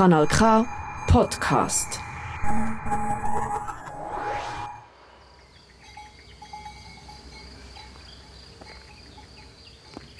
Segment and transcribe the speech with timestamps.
[0.00, 0.66] Kanal K
[1.08, 2.00] Podcast.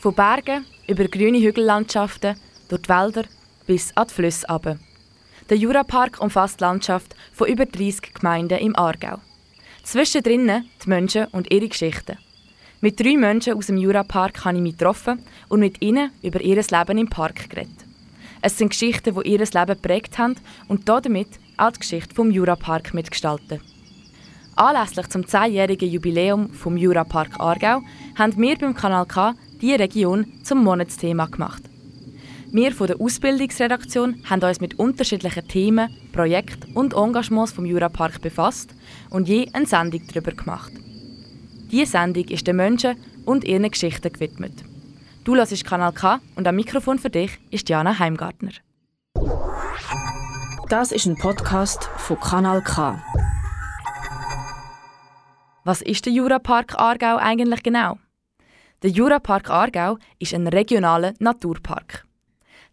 [0.01, 2.37] Von Bergen über grüne Hügellandschaften,
[2.69, 3.25] durch die Wälder
[3.67, 4.79] bis an die Flüsse.
[5.49, 9.17] Der Jurapark umfasst Landschaft von über 30 Gemeinden im Aargau.
[9.83, 12.19] Zwischendrin die Menschen und ihre Geschichten.
[12.83, 16.57] Mit drei Menschen aus dem Jurapark habe ich mich getroffen und mit ihnen über ihr
[16.57, 17.90] Leben im Park geredet.
[18.43, 20.37] Es sind Geschichten, die ihr Leben geprägt haben
[20.69, 23.61] und damit auch die Geschichte vom Jurapark mitgestalten.
[24.57, 27.83] Anlässlich zum 10-jährigen Jubiläum vom Jurapark Aargau
[28.17, 31.63] haben wir beim Kanal K die Region zum Monatsthema gemacht.
[32.53, 38.75] Wir von der Ausbildungsredaktion haben uns mit unterschiedlichen Themen, Projekten und Engagements vom Jurapark befasst
[39.11, 40.73] und je eine Sendung darüber gemacht.
[41.71, 44.65] Diese Sendung ist den Menschen und ihren Geschichten gewidmet.
[45.31, 48.51] Du hörst Kanal K und am Mikrofon für dich ist Jana Heimgartner.
[50.69, 53.01] Das ist ein Podcast von Kanal K.
[55.63, 57.99] Was ist der Jurapark Aargau eigentlich genau?
[58.83, 62.05] Der Jurapark Aargau ist ein regionaler Naturpark.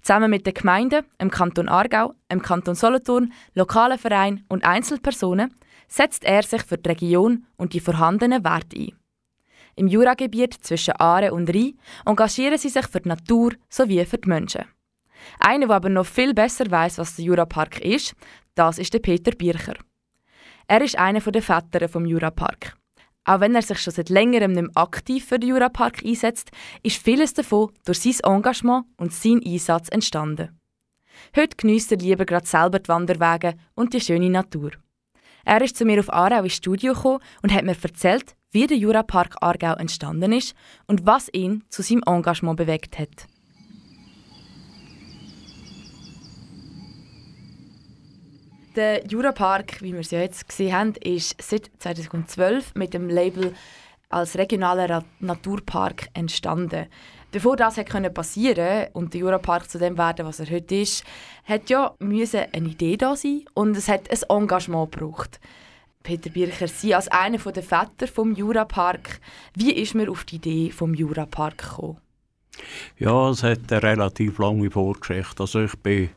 [0.01, 5.53] Zusammen mit den Gemeinden, im Kanton Aargau, im Kanton Solothurn, lokalen Vereinen und Einzelpersonen
[5.87, 8.96] setzt er sich für die Region und die vorhandenen Werte ein.
[9.77, 14.27] Im Juragebiet zwischen Aare und Rhein engagieren sie sich für die Natur sowie für die
[14.27, 14.65] Menschen.
[15.39, 18.15] Einer, der aber noch viel besser weiß, was der Jurapark ist,
[18.55, 19.75] das ist der Peter Bircher.
[20.67, 22.75] Er ist einer der Väter vom Jurapark.
[23.23, 26.49] Auch wenn er sich schon seit längerem nicht mehr aktiv für den Jurapark einsetzt,
[26.81, 30.59] ist vieles davon durch sein Engagement und seinen Einsatz entstanden.
[31.35, 34.71] Heute genießt er lieber gerade selber die Wanderwege und die schöne Natur.
[35.45, 38.77] Er ist zu mir auf Aarau ins Studio gekommen und hat mir erzählt, wie der
[38.77, 40.55] Jurapark Aargau entstanden ist
[40.87, 43.27] und was ihn zu seinem Engagement bewegt hat.
[48.75, 53.53] Der Jurapark, wie wir es ja jetzt gesehen haben, ist seit 2012 mit dem Label
[54.09, 56.87] als regionaler Naturpark entstanden.
[57.31, 61.03] Bevor das hätte passieren und der Jurapark zu dem werden, was er heute ist,
[61.45, 65.39] hat ja eine Idee da sein und es hat ein Engagement gebraucht.
[66.07, 69.19] Peter Bircher, Sie als einer der Väter vom Jurapark,
[69.55, 71.97] wie ist man auf die Idee vom Jurapark gekommen?
[72.97, 75.41] Ja, es hat eine relativ lange Vorgeschichte.
[75.41, 76.07] Also ich war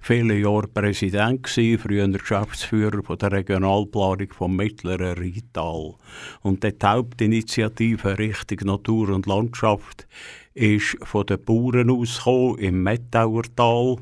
[0.00, 5.92] viele Jahre Präsident, früher Geschäftsführer von der Regionalplanung vom Mittleren Rheintal.
[6.40, 10.08] Und die Hauptinitiative Richtung Natur und Landschaft
[10.54, 13.98] ist von den Bauern ausgekommen im Mettauertal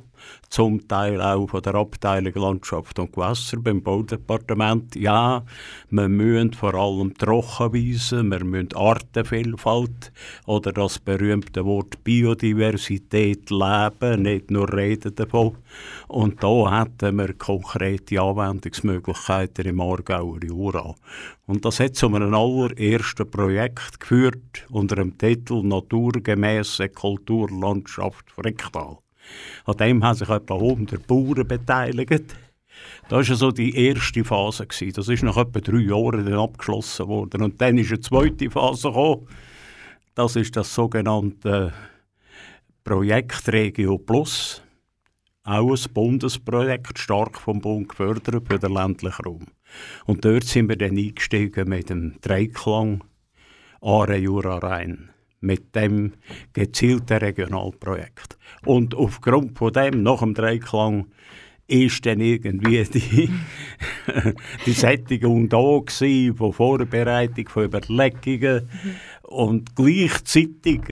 [0.53, 4.95] zum Teil auch von der Abteilung Landschaft und Gewässer beim Baudepartement.
[4.95, 5.45] Ja,
[5.89, 10.13] wir müssen vor allem Trockenweisen, wir müssen Artenvielfalt
[10.45, 15.57] oder das berühmte Wort Biodiversität leben, nicht nur reden davon.
[16.09, 20.95] Und da hätten wir konkrete Anwendungsmöglichkeiten im Aargauer Jura.
[21.47, 29.02] Und das hat zu einem allerersten Projekt geführt unter dem Titel Naturgemäße Kulturlandschaft Fricktal.
[29.65, 32.37] An dem haben sich etwa 100 Bauern beteiligt.
[33.09, 34.67] Das war so die erste Phase.
[34.67, 37.43] Das ist nach etwa drei Jahren dann abgeschlossen worden.
[37.43, 39.27] Und dann ist eine zweite Phase gekommen.
[40.15, 41.73] Das ist das sogenannte
[42.85, 44.63] Projekt Regio Plus.
[45.45, 49.47] Auch ein Bundesprojekt, stark vom Bund gefördert für den ländlichen Raum.
[50.07, 53.03] Und dort sind wir dann eingestiegen mit dem Dreiklang
[53.81, 56.13] Aare Jura Rhein mit dem
[56.53, 58.39] gezielten Regionalprojekt.
[58.65, 61.07] Und aufgrund von dem, nach dem Dreiklang,
[61.69, 63.31] ist dann irgendwie die,
[64.67, 68.69] die Sättigung da gewesen, von Vorbereitung, von Überlegungen.
[69.23, 70.83] Und gleichzeitig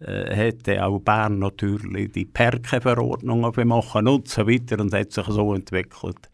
[0.00, 5.54] äh, hätte auch Bern natürlich die Perke-Verordnung machen und so weiter und hat sich so
[5.54, 6.28] entwickelt.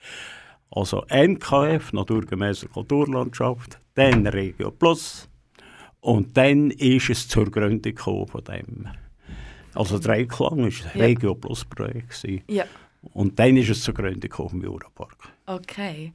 [0.70, 5.28] Also NKF, naturgemäße Kulturlandschaft, dann Regio Plus,
[6.00, 8.88] und dann ist es zur Gründung von dem.
[9.74, 11.04] Also Dreiklang war ein ja.
[11.04, 12.26] Regio Plus Projekt.
[12.48, 12.64] Ja.
[13.14, 15.32] Und dann ist es zur Gründung vom Jurapark.
[15.46, 16.12] Okay.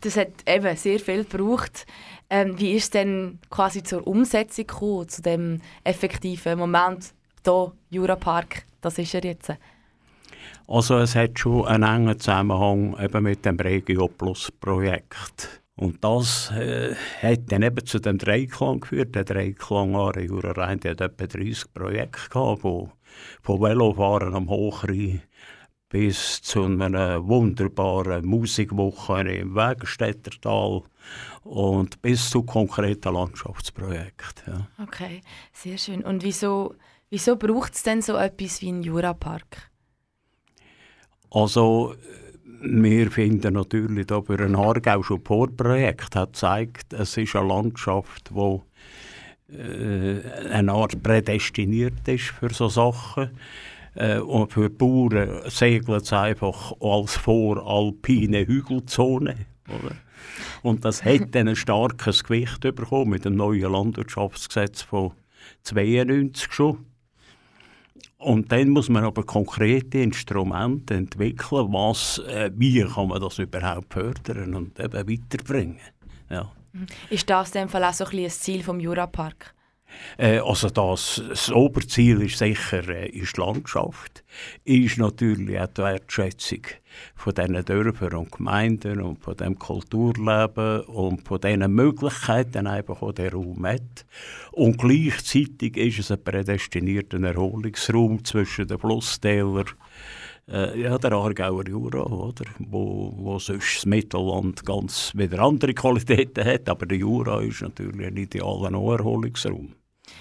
[0.00, 1.86] Das hat eben sehr viel gebraucht.
[2.28, 7.14] Ähm, wie ist es denn quasi zur Umsetzung gekommen, zu dem effektiven Moment,
[7.44, 9.52] hier Jurapark, das ist er jetzt?
[10.66, 15.62] Also es hat schon einen engen Zusammenhang eben mit dem Regio Plus Projekt.
[15.76, 19.14] Und das äh, hat dann eben zu dem Dreiklang geführt.
[19.14, 22.92] Der Dreiklang Aare Jura Rhein, der hat etwa 30 Projekte gehabt, wo,
[23.42, 25.22] von Velofahren am Hochrhein
[25.88, 30.82] bis zu einer wunderbaren Musikwoche im Wegstädtertal
[31.44, 34.54] und bis zu konkreten Landschaftsprojekten.
[34.54, 34.68] Ja.
[34.82, 35.20] Okay,
[35.52, 36.02] sehr schön.
[36.02, 36.74] Und wieso,
[37.10, 39.70] wieso braucht es denn so etwas wie einen Jurapark?
[41.30, 41.94] Also
[42.64, 48.30] wir finden natürlich da für ein Aargau schon Projekt hat gezeigt, es ist eine Landschaft,
[48.30, 48.60] die
[49.56, 50.20] äh,
[50.50, 53.30] eine Art prädestiniert ist für so Sachen.
[53.94, 59.36] Äh, und für die Bauern segelt es einfach als voralpine Hügelzone.
[59.68, 59.96] Oder?
[60.62, 65.12] Und das hat dann ein starkes Gewicht bekommen mit dem neuen Landwirtschaftsgesetz von
[65.62, 66.86] 92 schon.
[68.24, 73.92] Und dann muss man aber konkrete Instrumente entwickeln, was, äh, wie kann man das überhaupt
[73.92, 75.80] fördern und eben weiterbringen.
[76.30, 76.50] Ja.
[77.10, 79.54] Ist das in dem Fall auch so ein, ein Ziel vom Jurapark?
[80.16, 84.24] Äh, also das, das Oberziel ist sicher äh, ist die Landschaft,
[84.64, 86.60] ist natürlich auch die Wertschätzung
[87.16, 93.14] von diesen Dörfern und Gemeinden und von dem Kulturleben und von diesen Möglichkeiten einfach, die
[93.14, 94.06] der Raum hat.
[94.52, 99.66] Und gleichzeitig ist es ein prädestinierter Erholungsraum zwischen den Flusstälern
[100.46, 102.44] äh, ja, der Aargauer Jura, oder?
[102.58, 108.06] Wo, wo sonst das Mittelland ganz wieder andere Qualitäten hat, aber der Jura ist natürlich
[108.06, 109.74] ein idealer Erholungsraum.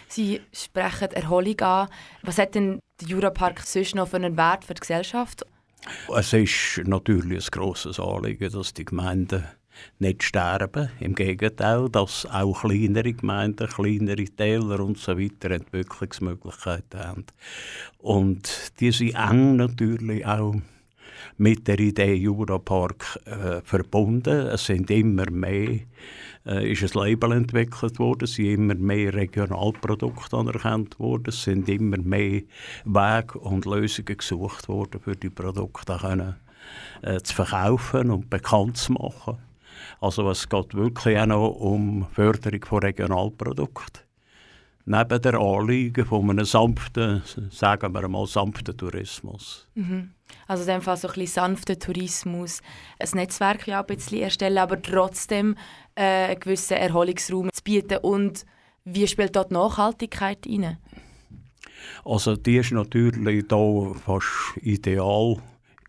[0.07, 1.89] Sie sprechen Erholung an.
[2.21, 5.45] Was hat denn der Jurapark sonst noch für einen Wert für die Gesellschaft?
[6.15, 9.43] Es ist natürlich ein grosses Anliegen, dass die Gemeinden
[9.99, 10.89] nicht sterben.
[10.99, 17.25] Im Gegenteil, dass auch kleinere Gemeinden, kleinere Täler und so weiter Entwicklungsmöglichkeiten haben.
[17.97, 20.55] Und die sind eng natürlich auch
[21.37, 24.47] mit der Idee Jurapark äh, verbunden.
[24.47, 25.79] Es sind immer mehr
[26.45, 31.69] äh, ist ein Label entwickelt worden, es sind immer mehr Regionalprodukte anerkannt worden, es sind
[31.69, 32.41] immer mehr
[32.83, 36.35] Wege und Lösungen gesucht worden, für die Produkte können,
[37.01, 39.37] äh, zu verkaufen und bekannt zu machen.
[40.01, 44.03] Also es geht wirklich auch noch um Förderung von Regionalprodukten.
[44.85, 49.67] Neben der Anliegen von einem sanften, sagen wir mal, sanften Tourismus.
[49.75, 50.11] Mhm.
[50.47, 52.61] Also in dem Fall so ein bisschen sanfter Tourismus,
[52.99, 55.55] ein Netzwerk ja ein bisschen erstellen, aber trotzdem
[55.95, 57.99] äh, einen gewissen Erholungsraum zu bieten.
[58.01, 58.45] Und
[58.83, 60.77] wie spielt dort Nachhaltigkeit rein?
[62.03, 65.37] Also die ist natürlich da fast ideal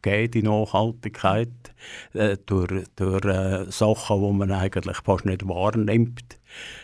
[0.05, 1.49] gegeben, die Nachhaltigkeit,
[2.13, 6.39] äh, durch, durch äh, Sachen, die man eigentlich fast nicht wahrnimmt.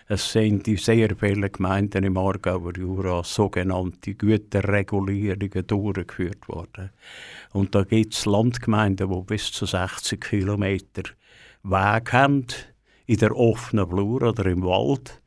[0.08, 6.90] Es sind in sehr viele Gemeinden im Aargauer Jura sogenannte Güterregulierungen durchgeführt worden.
[7.52, 11.02] Und da gibt es Landgemeinden, die bis zu 60 Kilometer
[11.62, 12.46] Weg haben,
[13.06, 15.20] in der offenen Flur oder im Wald.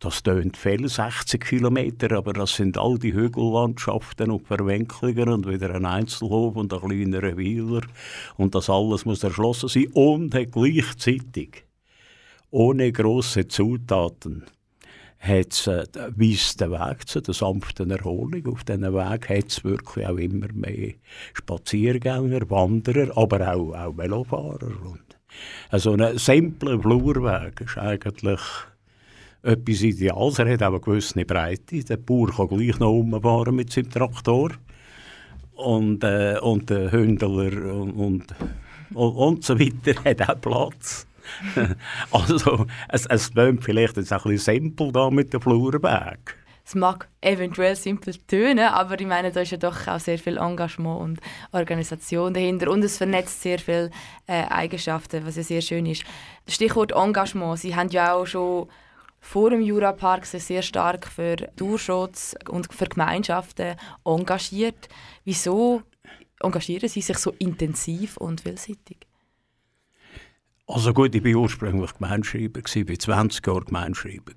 [0.00, 5.74] Das tönt viel, 60 Kilometer, aber das sind all die Hügellandschaften und Verwinklungen und wieder
[5.74, 7.82] ein Einzelhof und ein kleinerer Weiler.
[8.36, 11.64] Und das alles muss erschlossen sein und gleichzeitig,
[12.50, 14.44] ohne grosse Zutaten,
[15.18, 15.84] hat's, äh,
[16.16, 18.46] weist den Weg zu der sanften Erholung.
[18.46, 20.94] Auf diesen Weg hat es wirklich auch immer mehr
[21.34, 24.80] Spaziergänger, Wanderer, aber auch, auch Velofahrer.
[24.84, 25.18] Und
[25.70, 28.40] also ein simpler Flurweg ist eigentlich
[29.42, 30.38] etwas Ideales.
[30.38, 31.84] Er hat auch eine gewisse Breite.
[31.84, 34.52] Der Bauer kann gleich noch umfahren mit seinem Traktor.
[35.54, 38.24] Und, äh, und der Hündler und, und,
[38.94, 41.06] und, und so weiter hat auch Platz.
[42.10, 46.36] also, es, es klingt vielleicht jetzt ein bisschen simpel da mit dem Flurweg.
[46.64, 50.36] Es mag eventuell simpel tönen, aber ich meine, da ist ja doch auch sehr viel
[50.36, 51.20] Engagement und
[51.52, 53.90] Organisation dahinter und es vernetzt sehr viele
[54.26, 56.04] äh, Eigenschaften, was ja sehr schön ist.
[56.46, 57.58] Stichwort Engagement.
[57.58, 58.68] Sie haben ja auch schon
[59.20, 64.88] vor dem Jurapark sich sehr stark für Durchschutz und für Gemeinschaften engagiert.
[65.24, 65.82] Wieso
[66.40, 68.98] engagieren Sie sich so intensiv und vielseitig?
[70.66, 74.32] Also gut, ich war ursprünglich Gemeinschreiber, ich war 20 Jahre Gemeinschreiber.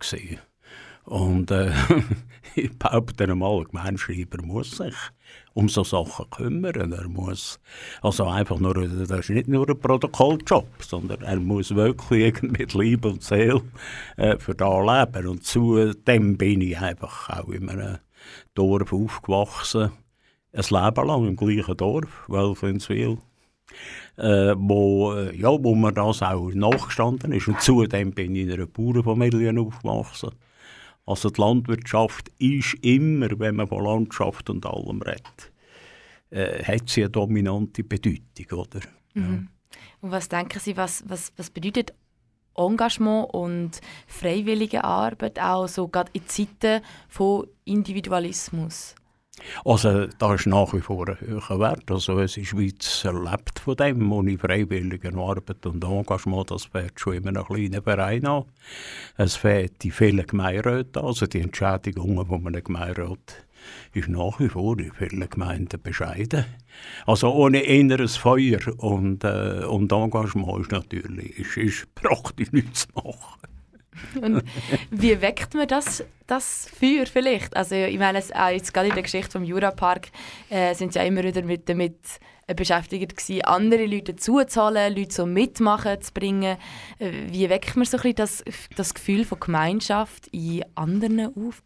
[1.04, 1.74] Und äh,
[2.56, 4.96] ich behaupte einmal, ein Gemeinschreiber muss sich
[5.54, 6.92] um so Sachen kümmern.
[6.92, 7.60] Er muss
[8.02, 13.10] also einfach nur, das ist nicht nur ein Protokolljob, sondern er muss wirklich mit Liebe
[13.10, 13.62] und Seele
[14.18, 15.28] äh, für da leben.
[15.28, 17.98] Und zudem bin ich einfach auch in einem
[18.56, 19.92] Dorf aufgewachsen,
[20.54, 23.18] ein Leben lang im gleichen Dorf, Welfinswil.
[24.18, 27.48] Äh, wo, äh, ja, wo mir das auch nachgestanden ist.
[27.48, 30.32] Und zudem bin ich in einer Bauernfamilie aufgewachsen.
[31.06, 35.52] Also die Landwirtschaft ist immer, wenn man von Landschaft und allem redet,
[36.30, 38.80] äh, hat sie eine dominante Bedeutung, oder?
[39.14, 39.50] Mhm.
[40.02, 41.94] Und was denken Sie, was, was, was bedeutet
[42.56, 48.96] Engagement und freiwillige Arbeit auch so gerade in Zeiten von Individualismus?
[49.66, 51.90] Also da ist nach wie vor ein hoher Wert.
[51.90, 57.28] Also ist Schweiz erlebt von dem, ohne freiwillige Arbeit und Engagement, das fährt schon in
[57.28, 58.46] einem kleinen Verein an.
[59.18, 63.46] Es fährt die vielen Gemeinderäte also die Entschädigungen, man einem Gemeinderat
[63.94, 66.46] ist nach wie vor in vielen Gemeinden bescheiden.
[67.06, 72.88] Also ohne inneres Feuer und, äh, und Engagement ist natürlich ist, ist praktisch nichts zu
[72.96, 73.52] machen.
[74.22, 74.44] Und
[74.90, 77.56] wie weckt man das, das Feuer vielleicht?
[77.56, 80.08] Also ich meine, jetzt gerade in der Geschichte vom Jurapark
[80.50, 81.98] äh, sind sie ja immer wieder mit, damit
[82.56, 86.58] beschäftigt gewesen, andere Leute zuzahlen, Leute so mitmachen zu bringen.
[87.00, 88.44] Äh, wie weckt man so ein bisschen das,
[88.76, 91.64] das Gefühl von Gemeinschaft in anderen auf?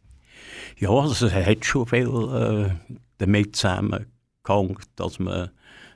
[0.77, 5.51] Ja, also es hat schon viel äh, damit zusammengehangen, dass man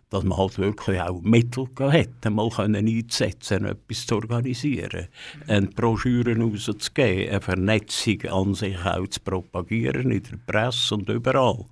[0.10, 5.08] dass man halt wirklich auch Mittel hätte, mal können einzusetzen, etwas zu organisieren,
[5.48, 11.66] eine Broschüre rauszugeben, eine Vernetzung an sich auch zu propagieren in der Presse und überall.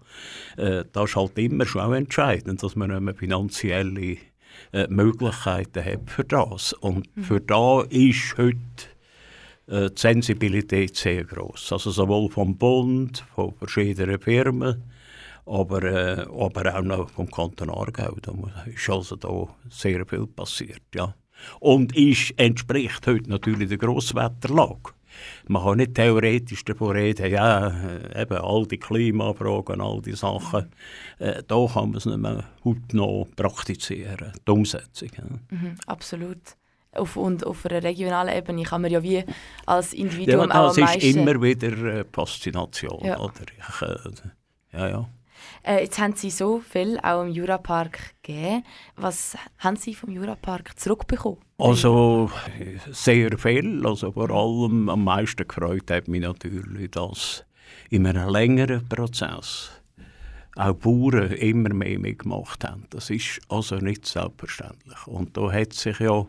[0.55, 4.17] Äh, das ist halt immer schon auch entscheidend, dass man nicht finanzielle
[4.71, 6.73] äh, Möglichkeiten hat für das.
[6.73, 7.23] Und mhm.
[7.23, 8.57] für da ist heute
[9.67, 11.73] äh, die Sensibilität sehr groß.
[11.73, 14.83] Also sowohl vom Bund, von verschiedenen Firmen,
[15.47, 18.15] aber, äh, aber auch noch vom Kanton Aargau.
[18.21, 18.33] Da
[18.65, 20.83] ist also da sehr viel passiert.
[20.93, 21.15] Ja.
[21.59, 24.93] Und ist, entspricht heute natürlich der Grosswetterlage.
[25.47, 30.69] Man kann nicht theoretisch davon reden, ja, äh, eben all die Klimafragen, all die Sachen,
[31.17, 35.09] äh, da kann man es nicht mehr heute noch praktizieren, die Umsetzung.
[35.17, 35.23] Ja.
[35.57, 36.55] Mhm, absolut.
[36.91, 39.23] Auf, und auf einer regionalen Ebene kann man ja wie
[39.65, 40.81] als Individuum ja, das auch.
[40.81, 43.03] Das ist immer wieder äh, Faszination.
[43.03, 43.19] Ja.
[43.19, 43.33] Oder?
[43.57, 45.09] Ich, äh, ja, ja.
[45.67, 48.63] Äh, jetzt haben Sie so viel auch im Jurapark gegeben.
[48.95, 51.39] Was haben Sie vom Jurapark zurückbekommen?
[51.57, 52.31] Also
[52.91, 53.85] sehr viel.
[53.85, 57.43] Also vor allem am meisten gefreut hat mich natürlich, dass
[57.89, 59.71] in einem längeren Prozess
[60.55, 62.85] auch Bauern immer mehr mitgemacht haben.
[62.89, 65.05] Das ist also nicht selbstverständlich.
[65.05, 66.25] Und da hat sich ja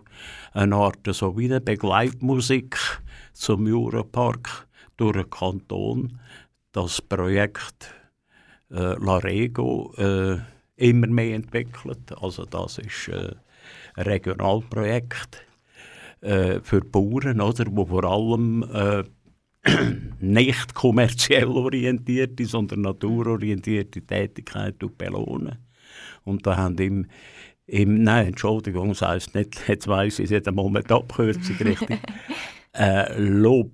[0.52, 2.76] eine Art so wie eine Begleitmusik
[3.34, 4.66] zum Jurapark
[4.96, 6.18] durch den Kanton
[6.72, 7.94] das Projekt
[8.70, 10.38] äh, Larego äh,
[10.76, 12.12] immer mehr entwickelt.
[12.20, 13.34] Also das ist äh,
[13.94, 15.44] ein Regionalprojekt
[16.20, 19.04] äh, für Bauern, oder, wo vor allem äh,
[20.20, 25.58] nicht kommerziell orientierte, sondern naturorientierte Tätigkeit belohnen.
[26.24, 27.06] Und da haben im,
[27.66, 31.98] im nein, Entschuldigung, das heisst nicht, jetzt weiss ich es jetzt einmal mit Abkürzung richtig,
[32.74, 33.72] äh, Lob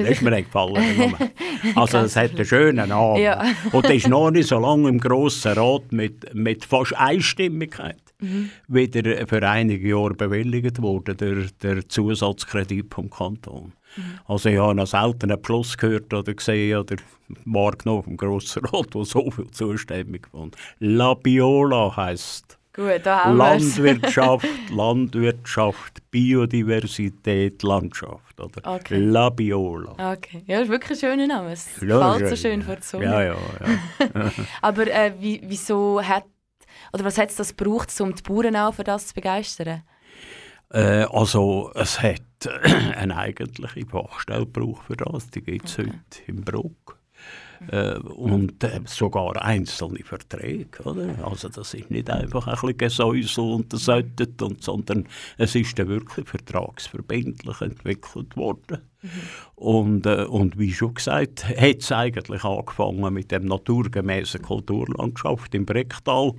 [0.00, 1.14] das ist mir gefallen.
[1.76, 3.22] Also es hat einen schönen Namen.
[3.22, 3.40] Ja.
[3.70, 8.50] Und das ist noch nicht so lange im Grossen Rat mit, mit fast Einstimmigkeit mhm.
[8.68, 13.72] wieder für einige Jahre bewilligt worden, der, der Zusatzkredit vom Kanton.
[13.96, 14.02] Mhm.
[14.26, 16.96] Also ich habe noch selten einen Beschluss gehört oder gesehen oder
[17.44, 20.56] wahrgenommen vom Grossen Rat, wo so viel Zustimmung fand.
[20.78, 28.40] La Biola heisst Gut, da haben Landwirtschaft, Landwirtschaft, Biodiversität, Landschaft.
[28.40, 28.76] Oder?
[28.76, 28.96] Okay.
[28.96, 29.92] La Biola.
[30.14, 31.52] Okay, ja, das ist wirklich ein schöner Name.
[31.52, 33.04] Es ja, fällt so schön vor die Sonne.
[33.04, 34.30] Ja, ja, ja.
[34.62, 36.24] Aber äh, wie, wieso hat,
[36.94, 39.82] oder was hat es das gebraucht, um die Bauern auch für das zu begeistern?
[40.70, 42.22] Äh, also, es hat
[42.96, 45.28] eine eigentliche Fachstelle gebraucht für das.
[45.28, 45.88] Die gibt es okay.
[45.88, 47.01] heute im Bruck.
[47.68, 50.82] Äh, und äh, sogar einzelne Verträge.
[50.84, 51.14] Oder?
[51.24, 55.06] Also das ist nicht einfach ein bisschen Gesäusel und Sättet, und, sondern
[55.38, 58.82] es ist dann wirklich vertragsverbindlich entwickelt worden.
[59.02, 59.08] Mhm.
[59.54, 65.66] Und, äh, und wie schon gesagt, hat es eigentlich angefangen mit dem naturgemäßen Kulturlandschaft im
[65.66, 66.32] Brecktal,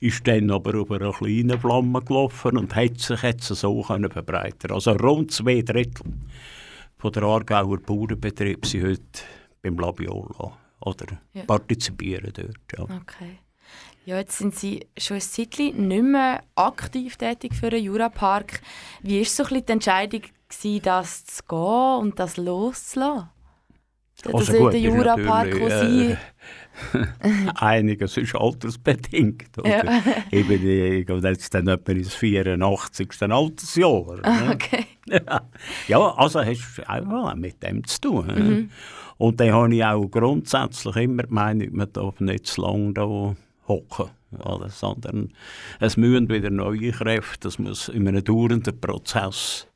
[0.00, 4.72] ist dann aber über eine kleine Flamme gelaufen und hat sich jetzt so können verbreitern
[4.72, 6.12] Also rund zwei Drittel
[6.98, 9.02] von der Aargauer Bauernbetriebe sind heute
[9.62, 11.44] beim Labiola oder ja.
[11.44, 12.56] partizipieren dort.
[12.90, 12.96] Ja.
[12.96, 13.38] Okay.
[14.04, 18.60] Ja, jetzt sind Sie schon ein Zeitchen nicht mehr aktiv tätig für den Jurapark.
[19.00, 23.28] Wie war so ein die Entscheidung, gewesen, das zu gehen und das loszulassen?
[24.32, 26.12] Also gut, der Jurapark, wo Sie...
[26.12, 26.16] Äh,
[27.56, 29.58] einiges ist altersbedingt.
[29.58, 29.84] Oder?
[29.84, 30.02] Ja.
[30.30, 33.08] ich bin jetzt dann etwa ins 84.
[33.22, 34.18] Altersjahr.
[34.22, 34.86] Ah, okay.
[35.88, 38.26] Ja, also hast du auch mit dem zu tun.
[38.26, 38.70] Mhm.
[39.22, 43.36] Und dann habe ich auch grundsätzlich immer die Meinung, man darf nicht zu lange da
[43.68, 44.10] hocken.
[44.66, 45.32] sondern
[45.78, 49.68] es müssen wieder neue Kräfte, es muss in einem dauernden Prozess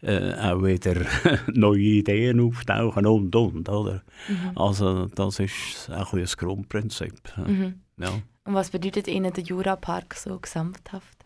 [0.00, 0.94] äh, auch wieder
[1.52, 3.68] neue Ideen auftauchen und und.
[3.68, 4.02] Oder?
[4.28, 4.56] Mhm.
[4.56, 7.20] Also das ist auch ein Grundprinzip.
[7.36, 7.80] Mhm.
[7.96, 8.10] Ja.
[8.44, 11.17] Und was bedeutet Ihnen der Jurapark so gesamthaft?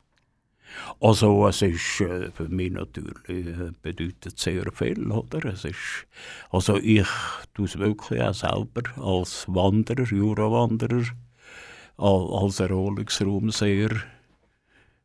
[1.01, 5.45] Also es ist äh, für mich natürlich äh, bedeutet sehr viel, oder?
[5.47, 6.07] Es ist,
[6.51, 7.09] also ich
[7.55, 11.05] tue es wirklich auch selber als Wanderer, Jurawanderer,
[11.97, 13.91] als Erholungsraum sehr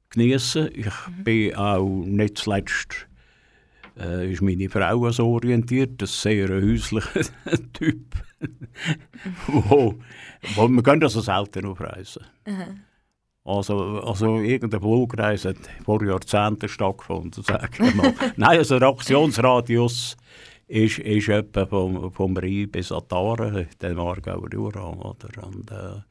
[0.09, 0.69] genießen.
[0.73, 1.23] Ich mhm.
[1.23, 3.07] bin auch nicht zuletzt
[3.99, 7.23] äh, ist meine Frau so orientiert, ein sehr häuslicher
[7.73, 8.15] Typ.
[9.47, 9.95] wo,
[10.55, 12.23] wo, wir gehen also selten auf Reisen.
[12.45, 12.81] Mhm.
[13.47, 18.13] Also, also irgendein Flugreis hat vor Jahrzehnten stattgefunden, sage ich mal.
[18.35, 20.17] Nein, also der Aktionsradius
[20.67, 24.89] ist, ist etwa vom, vom Rhein bis Aare, den Aargauer Jura.
[24.89, 25.47] Oder?
[25.47, 26.01] Und, äh,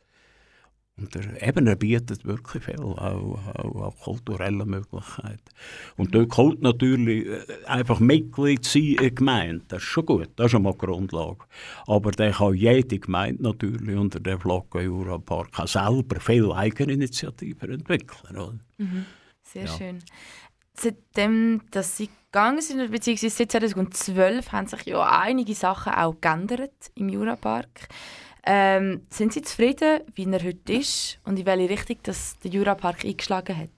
[0.98, 5.44] und er, eben, er bietet wirklich viel, auch, auch, auch kulturelle Möglichkeiten.
[5.98, 9.64] Und dort kommt natürlich äh, einfach Mitglied sein in der Gemeinde.
[9.68, 11.44] Das ist schon gut, das ist schon mal die Grundlage.
[11.86, 18.36] Aber dann kann jede Gemeinde natürlich unter dem Flagge Jurapark auch selber viel Eigeninitiativen entwickeln.
[18.36, 18.58] Oder?
[18.78, 19.04] Mhm.
[19.42, 19.76] Sehr ja.
[19.76, 19.98] schön.
[20.78, 26.90] Seitdem, dass Sie gegangen sind, beziehungsweise seit 2012, haben sich ja einige Sachen auch geändert
[26.94, 27.88] im Jurapark.
[28.46, 33.04] Ähm, sind Sie zufrieden, wie er heute ist und in welche Richtung das der Jurapark
[33.04, 33.70] eingeschlagen hat?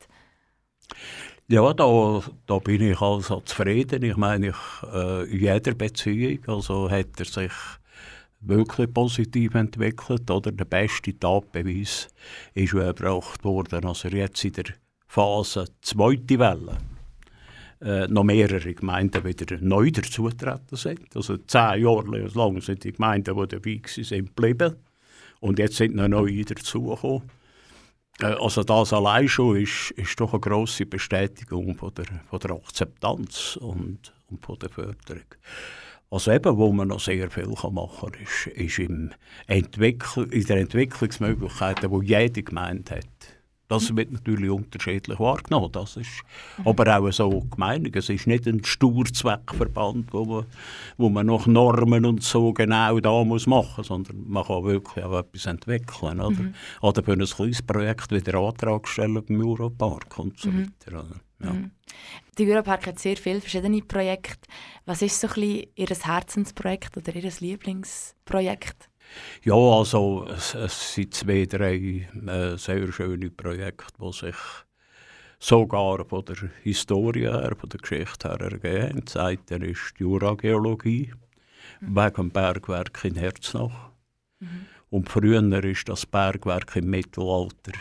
[1.48, 4.02] Ja, da, da bin ich also zufrieden.
[4.02, 7.52] Ich meine, ich, äh, in jeder Beziehung also hat er sich
[8.40, 10.30] wirklich positiv entwickelt.
[10.30, 12.08] Oder der beste Tatbeweis
[12.52, 14.66] ist erbracht worden, als er jetzt in der
[15.06, 16.76] Phase zweite Welle
[17.80, 21.14] äh, noch mehrere Gemeinden wieder neu dazugetreten sind.
[21.14, 24.76] Also zehn Jahre lang sind die Gemeinden, die dabei waren, geblieben.
[25.40, 27.22] Und jetzt sind noch neue dazugekommen.
[28.20, 32.50] Äh, also das allein schon ist, ist doch eine grosse Bestätigung von der, von der
[32.52, 35.22] Akzeptanz und, und von der Förderung.
[36.10, 39.10] Also eben, wo man noch sehr viel machen kann, ist, ist im
[39.46, 43.37] Entwickl in den Entwicklungsmöglichkeiten, die jede Gemeinde hat.
[43.68, 45.70] Das wird natürlich unterschiedlich wahrgenommen.
[45.72, 46.22] Das ist
[46.64, 47.94] aber auch so gemeint.
[47.94, 50.46] Es ist nicht ein Sturzweckverband, wo man,
[50.96, 55.18] wo man nach Normen und so genau da muss machen sondern man kann wirklich auch
[55.18, 56.20] etwas entwickeln.
[56.20, 56.54] Oder, mhm.
[56.80, 60.72] oder für ein kleines Projekt wieder Antrag stellen beim Europark und so mhm.
[60.86, 61.04] weiter.
[61.44, 61.52] Ja.
[61.52, 61.70] Mhm.
[62.38, 64.48] Der Europark hat sehr viele verschiedene Projekte.
[64.86, 68.87] Was ist so ein bisschen Ihr Herzensprojekt oder Ihr Lieblingsprojekt?
[69.42, 74.36] Ja, also es, es sind zwei, drei äh, sehr schöne Projekte, die sich
[75.38, 79.02] sogar von der Historie her, von der Geschichte her ergeben.
[79.04, 81.12] Das eine ist die Jurageologie,
[81.80, 81.96] mhm.
[81.96, 83.90] wegen dem Bergwerk in Herznach.
[84.40, 84.66] Mhm.
[84.90, 87.72] Und früher war das Bergwerk im Mittelalter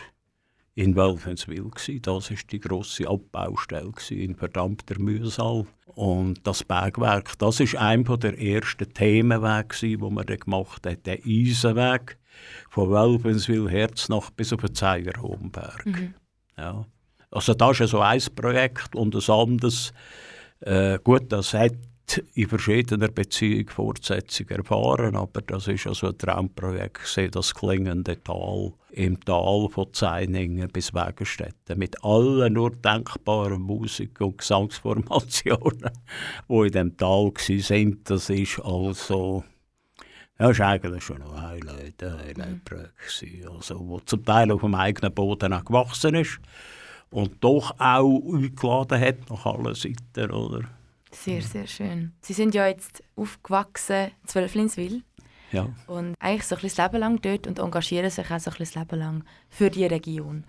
[0.74, 1.70] in Welfenswil.
[2.02, 5.66] Das war die grosse Abbaustelle in verdammter Mühsal.
[5.98, 11.18] Und das Bergwerk, das ist einer der ersten Themenwege, die man dann gemacht hat, der
[11.26, 12.18] Eisenweg
[12.70, 15.84] von Welfenswil Herznach bis auf den Zeigerhomberg.
[15.86, 16.14] Mhm.
[16.56, 16.86] Ja.
[17.32, 19.92] Also das ist so ein Projekt und ein anderes,
[20.60, 21.74] äh, gut, das hat
[22.34, 28.72] in verschiedener Beziehung Fortsetzung erfahren, aber das ist also ein Traumprojekt gesehen, das klingende Tal
[28.90, 35.90] im Tal von Zeiningen bis Wegenstetten mit allen nur denkbaren Musik- und Gesangsformationen,
[36.48, 38.08] die in dem Tal sind.
[38.08, 39.44] Das ist also
[40.38, 45.12] das war eigentlich schon ein Highlight, ein Highlight-Projekt, also, wo zum Teil auf dem eigenen
[45.12, 46.38] Boden auch gewachsen ist
[47.10, 50.77] und doch auch eingeladen hat nach allen Seiten, oder?
[51.10, 52.12] Sehr, sehr schön.
[52.20, 55.02] Sie sind ja jetzt aufgewachsen in Zwölflinswil.
[55.52, 55.68] Ja.
[55.86, 58.74] Und eigentlich so ein das Leben lang dort und engagieren sich auch so ein das
[58.74, 60.44] Leben lang für die Region.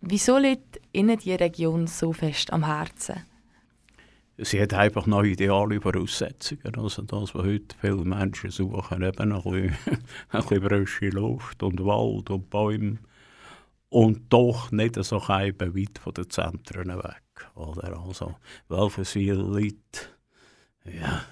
[0.00, 3.22] Wieso liegt Ihnen die Region so fest am Herzen?
[4.38, 6.74] Sie hat einfach noch ideale Voraussetzungen.
[6.76, 9.76] Also das, was heute viele Menschen suchen, eben ein bisschen,
[10.30, 12.96] ein bisschen frische Luft und Wald und Bäume.
[13.90, 17.50] Und doch nicht so weit von den Zentren weg.
[17.54, 18.00] Oder?
[18.00, 18.36] Also
[18.68, 20.16] Welfenswil liegt
[20.84, 21.24] ja,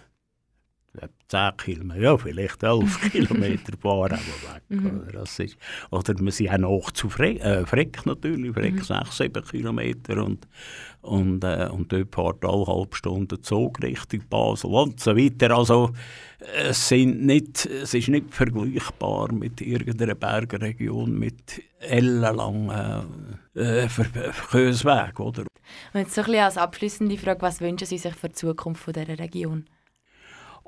[1.29, 4.63] 10 Kilometer, ja, vielleicht 11 Kilometer fahren wir weg.
[4.69, 5.01] Mhm.
[5.01, 5.13] Oder?
[5.21, 5.57] Das ist,
[5.91, 8.83] oder wir sind auch noch zu Frick, äh, Frick natürlich, Frick mhm.
[8.83, 10.49] 6, 7 Kilometer und,
[11.03, 15.57] und, äh, und dort fährt alle halbe Stunde Zug Richtung Basel und so weiter.
[15.57, 15.91] Also
[16.57, 25.27] es, sind nicht, es ist nicht vergleichbar mit irgendeiner Bergregion mit ellenlangen äh, Verkehrswegen.
[25.27, 25.43] Oder?
[25.93, 28.83] Und jetzt so ein bisschen als abschließende Frage, was wünschen Sie sich für die Zukunft
[28.83, 29.67] von dieser Region?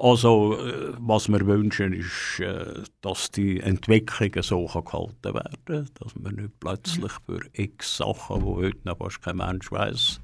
[0.03, 6.37] Also, äh, was wir wünschen, ist, äh, dass die Entwicklungen so gehalten werden dass man
[6.37, 7.37] nicht plötzlich mhm.
[7.37, 10.23] für x Sachen, die heute noch fast kein Mensch weiß,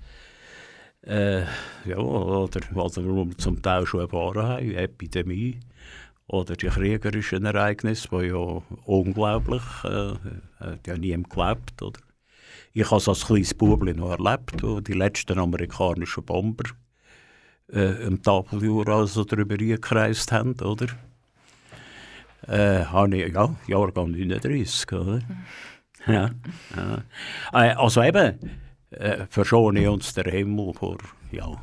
[1.02, 1.42] äh,
[1.84, 5.60] ja, oder was wir zum Teil schon erfahren haben, Epidemie
[6.26, 10.14] oder die kriegerischen Ereignisse, die ja unglaublich, äh,
[10.86, 12.00] die ja nie geglaubt, oder?
[12.72, 16.64] Ich habe es als kleines Bubli noch erlebt, wo die letzten amerikanischen Bomber
[17.72, 20.86] äh, im Tafeljura also darüber gekreist haben, oder?
[22.46, 25.20] Äh, habe ich, ja, Jahrgang 39, oder?
[26.06, 26.30] Ja,
[26.76, 27.02] ja.
[27.52, 28.38] Äh, also eben,
[28.90, 30.98] äh, verschone uns der Himmel vor,
[31.32, 31.60] ja,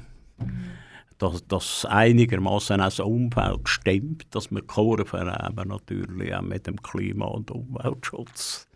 [1.17, 7.27] dass das einigermaßen das Umfeld stimmt, dass wir Kurven haben, natürlich auch mit dem Klima-
[7.27, 8.67] und Umweltschutz.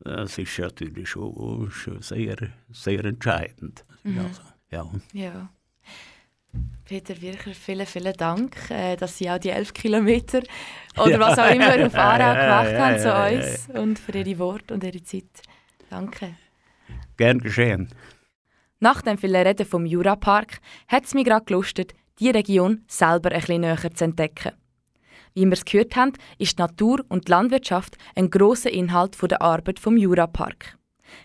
[0.00, 2.36] Das ist natürlich schon, schon sehr,
[2.70, 3.84] sehr entscheidend.
[4.02, 4.18] Mhm.
[4.18, 4.90] Also, ja.
[5.12, 5.48] ja.
[6.84, 10.42] Peter Wircher, vielen, vielen Dank, äh, dass Sie auch die elf Kilometer
[10.98, 11.20] oder ja.
[11.20, 15.02] was auch immer auf Aarau gemacht haben zu uns und für Ihre Worte und Ihre
[15.02, 15.30] Zeit.
[15.88, 16.34] Danke.
[17.16, 17.88] Gern geschehen.
[18.80, 23.40] Nach dem vielen Reden vom Jurapark hat es mich gerade gelustet, die Region selber ein
[23.40, 24.52] bisschen näher zu entdecken.
[25.34, 29.40] Wie wir es gehört haben, ist die Natur und die Landwirtschaft ein grosser Inhalt der
[29.40, 30.76] Arbeit vom Jurapark.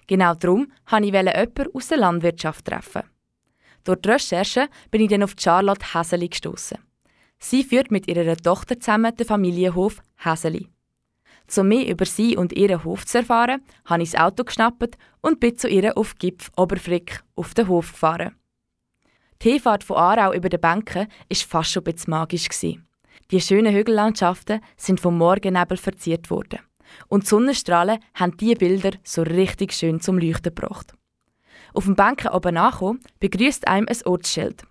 [0.06, 3.04] Genau darum wollte ich jemanden aus der Landwirtschaft treffen.
[3.86, 6.78] Durch die Recherche bin ich dann auf Charlotte Häseli gestoßen.
[7.40, 10.68] Sie führt mit ihrer Tochter zusammen den Familienhof Häseli.
[11.56, 15.40] Um mehr über sie und ihren Hof zu erfahren, habe ich das Auto geschnappt und
[15.40, 18.36] bin zu ihr auf Gipf Oberfrick auf den Hof gefahren.
[19.42, 22.48] Die Hinfahrt von Aarau über den Bänken war fast schon ein bisschen magisch.
[23.32, 26.60] Die schönen Hügellandschaften sind vom Morgennebel verziert worden.
[27.08, 30.94] Und die Sonnenstrahlen haben diese Bilder so richtig schön zum Leuchten gebracht.
[31.76, 34.64] Auf dem Bänken oben ankommen, begrüßt einem ein Ortsschild.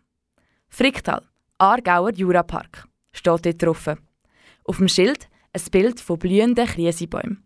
[0.70, 1.22] Fricktal,
[1.58, 3.98] Aargauer Jurapark, steht dort drauf.
[4.64, 7.44] Auf dem Schild ein Bild von blühenden Krisebäumen.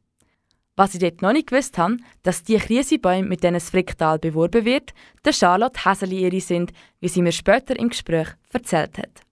[0.77, 4.65] Was ich dort noch nicht gewusst habe, dass die Krisebäume, mit denen das Fricktal beworben
[4.65, 4.95] wird,
[5.25, 9.23] der Charlotte Häseli sind, wie sie mir später im Gespräch erzählt hat.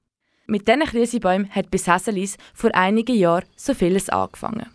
[0.49, 4.67] Mit diesen Krisebäumen hat bis Häselis vor einigen Jahren so vieles angefangen.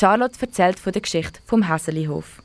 [0.00, 2.41] Charlotte erzählt von der Geschichte vom Häselihof.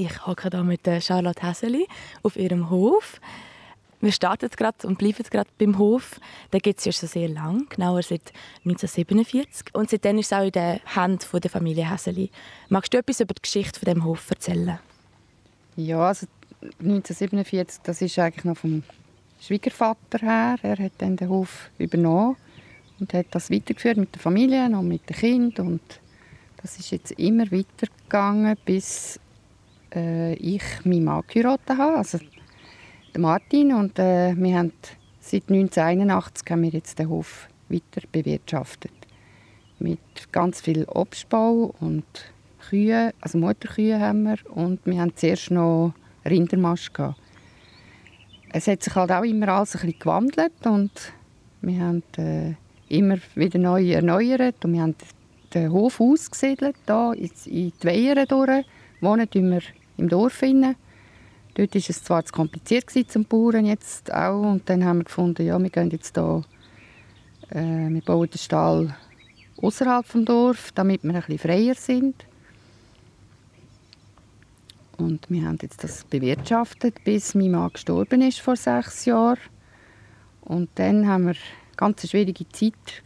[0.00, 1.88] Ich hocke hier mit Charlotte Häseli
[2.22, 3.20] auf ihrem Hof.
[4.00, 6.20] Wir starten gerade und bleiben gerade beim Hof.
[6.52, 8.32] Den gibt es ja schon sehr lang, genauer seit
[8.64, 9.74] 1947.
[9.74, 12.30] Und seitdem ist es auch in den Händen der Familie Häseli.
[12.68, 14.78] Magst du etwas über die Geschichte von dem Hof erzählen?
[15.74, 16.28] Ja, also
[16.78, 18.84] 1947, das ist eigentlich noch vom
[19.40, 20.58] Schwiegervater her.
[20.62, 22.36] Er hat dann den Hof übernommen
[23.00, 25.66] und hat das weitergeführt mit der Familie und mit den Kindern.
[25.66, 26.00] Und
[26.62, 29.18] das ist jetzt immer weitergegangen, bis
[29.94, 32.18] äh, ich meinen Mann geheiratet habe, also
[33.16, 33.72] Martin.
[33.74, 34.72] Und äh, wir haben
[35.20, 38.92] seit 1981 haben wir jetzt den Hof weiter bewirtschaftet.
[39.78, 40.00] Mit
[40.32, 42.04] ganz viel Obstbau und
[42.68, 44.36] Kühe, also Mutterkühe haben wir.
[44.50, 47.20] Und wir haben zuerst noch Rindermast gehabt.
[48.50, 51.12] Es hat sich halt auch immer alles ein bisschen gewandelt und
[51.60, 52.54] wir haben äh,
[52.88, 54.94] immer wieder neu erneuert und wir haben
[55.52, 58.64] den Hof ausgesiedelt, hier in die Weihern durch.
[59.00, 59.60] Wohnen wir
[59.98, 60.42] im Dorf.
[60.42, 60.76] Rein.
[61.54, 65.44] Dort war es zwar zu kompliziert zum Bauern jetzt auch und dann haben wir gefunden,
[65.44, 66.44] ja, wir gehen jetzt hier,
[67.50, 68.96] äh, wir bauen den Stall
[69.60, 72.14] außerhalb vom Dorf, damit wir ein bisschen freier sind.
[74.98, 79.38] Und wir haben jetzt das bewirtschaftet, bis mein Mann gestorben ist vor sechs Jahren.
[80.42, 81.38] Und dann haben wir eine
[81.76, 83.02] ganz schwierige Zeit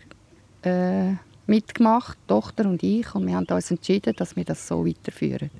[0.63, 1.15] äh,
[1.47, 5.51] mitgemacht, Tochter und ich, und wir haben uns entschieden, dass wir das so weiterführen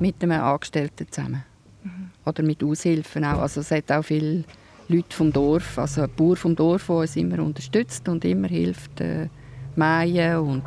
[0.00, 1.44] mit einem Angestellten zusammen.
[1.84, 2.10] Mhm.
[2.24, 3.40] Oder mit Aushilfen auch.
[3.40, 4.44] Also es hat auch viele
[4.88, 9.00] Leute vom Dorf, also ein Bauer vom Dorf, der uns immer unterstützt und immer hilft,
[9.00, 9.28] äh,
[9.76, 10.64] mähen und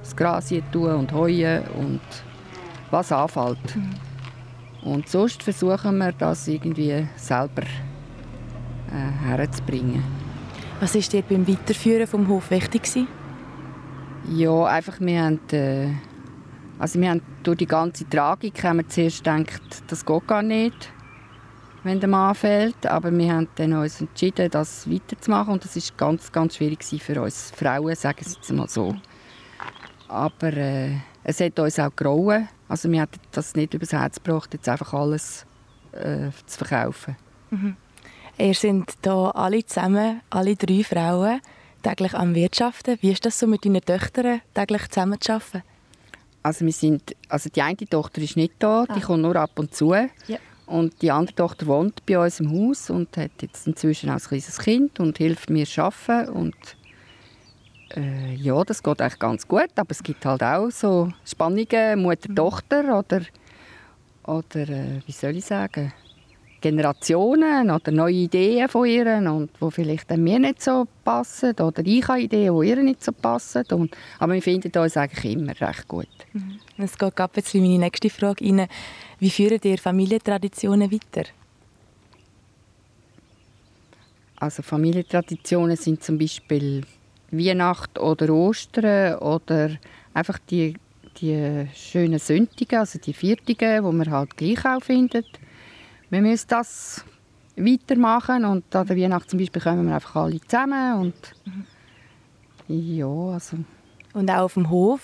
[0.00, 2.00] das Gras tun und heuen und
[2.90, 3.76] was anfällt.
[3.76, 3.90] Mhm.
[4.90, 10.02] Und sonst versuchen wir, das irgendwie selber äh, herzubringen.
[10.78, 13.06] Was war dir beim Weiterführen vom Hof wichtig?
[14.30, 15.88] Ja, einfach, wir haben äh,
[16.78, 20.92] also wir haben durch die ganze Tragik haben wir zuerst gedacht, das geht gar nicht,
[21.84, 22.86] wenn der Mann fehlt.
[22.86, 25.54] Aber wir haben dann uns entschieden, das weiterzumachen.
[25.54, 28.94] Und das war ganz, ganz schwierig für uns Frauen, sagen wir jetzt mal so.
[30.08, 32.48] Aber äh, es hat uns auch gerochen.
[32.68, 35.46] Also wir hatten das nicht übers Herz gebracht, jetzt einfach alles
[35.92, 37.16] äh, zu verkaufen.
[37.50, 37.76] Mhm.
[38.38, 41.40] Ihr sind hier alle zusammen, alle drei Frauen,
[41.82, 42.98] täglich am Wirtschaften.
[43.00, 45.62] Wie ist das so mit deinen Töchtern, täglich zusammen zu arbeiten?
[46.46, 48.94] Also, wir sind, also die eine Tochter ist nicht da, ah.
[48.94, 49.92] die kommt nur ab und zu.
[49.94, 50.38] Ja.
[50.66, 54.20] Und die andere Tochter wohnt bei uns im Haus und hat jetzt inzwischen auch ein
[54.20, 56.30] kleines Kind und hilft mir arbeiten.
[56.30, 56.54] Und
[57.96, 62.96] äh, ja, das geht eigentlich ganz gut, aber es gibt halt auch so Spannungen Mutter-Tochter
[62.96, 63.22] oder,
[64.22, 65.92] oder äh, wie soll ich sagen,
[66.66, 72.08] Generationen oder neue Ideen von ihr und wo vielleicht mir nicht so passen oder ich
[72.08, 73.64] habe Ideen, die ihr nicht so passen.
[73.70, 76.08] Und, aber wir finden uns eigentlich immer recht gut.
[76.32, 76.58] Mhm.
[76.78, 78.66] Es geht gerade jetzt in meine nächste Frage rein.
[79.20, 81.28] Wie führen ihr Familientraditionen weiter?
[84.38, 86.82] Also Familientraditionen sind zum Beispiel
[87.30, 89.70] Weihnacht oder Ostern oder
[90.14, 90.74] einfach die,
[91.20, 95.26] die schönen Sündigen, also die Viertigen, die man halt gleich auch findet.
[96.10, 97.04] Wir müssen das
[97.56, 101.14] weitermachen und an der Weihnacht zum Beispiel kommen wir einfach alle zusammen und
[102.68, 103.56] ja, also
[104.12, 105.00] Und auch auf dem Hof,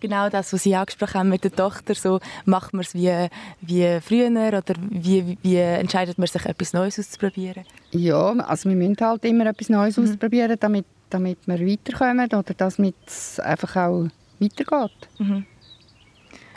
[0.00, 3.28] genau das, was Sie angesprochen haben mit der Tochter, so macht man es wie,
[3.60, 7.64] wie früher oder wie, wie entscheidet man sich, etwas Neues auszuprobieren?
[7.92, 10.04] Ja, also wir müssen halt immer etwas Neues Mhm.
[10.04, 14.06] ausprobieren, damit, damit wir weiterkommen oder damit es einfach auch
[14.38, 15.08] weitergeht.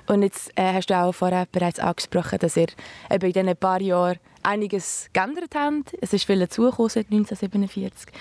[0.08, 2.68] Und jetzt äh, hast du auch vorher bereits angesprochen, dass ihr
[3.10, 5.96] eben in diesen paar Jahren einiges geändert habt.
[6.02, 8.14] Es ist viel dazugekommen seit 1947.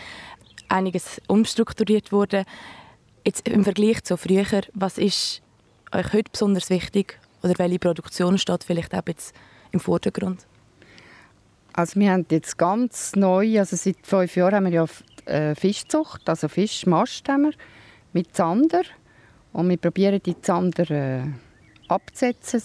[0.68, 2.44] Einiges umstrukturiert worden.
[3.26, 5.42] Jetzt im Vergleich zu früher, was ist
[5.92, 7.18] euch heute besonders wichtig?
[7.42, 9.34] Oder welche Produktion steht vielleicht auch jetzt
[9.72, 10.46] im Vordergrund?
[11.74, 14.86] Also wir haben jetzt ganz neu, also seit fünf Jahren haben wir ja
[15.26, 17.52] äh, Fischzucht, also Fischmast haben wir
[18.12, 18.82] mit Zander
[19.52, 21.24] und wir probieren die Zander äh,
[21.94, 22.62] abzusetzen,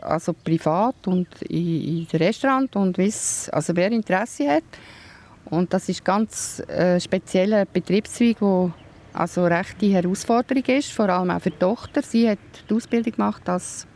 [0.00, 4.64] also privat und in, in Restaurant und wie's, also wer Interesse hat.
[5.46, 8.72] Und das ist ganz äh, spezieller Betriebszweig, wo
[9.12, 12.02] also rechte Herausforderung ist, vor allem auch für die Tochter.
[12.02, 13.86] Sie hat die Ausbildung gemacht als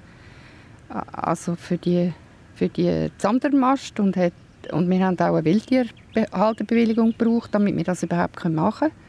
[0.89, 2.13] also für die
[2.55, 4.33] für die Zandermast und hat
[4.73, 9.06] und wir haben auch eine Wildtierhalterbewilligung gebraucht, damit wir das überhaupt machen können.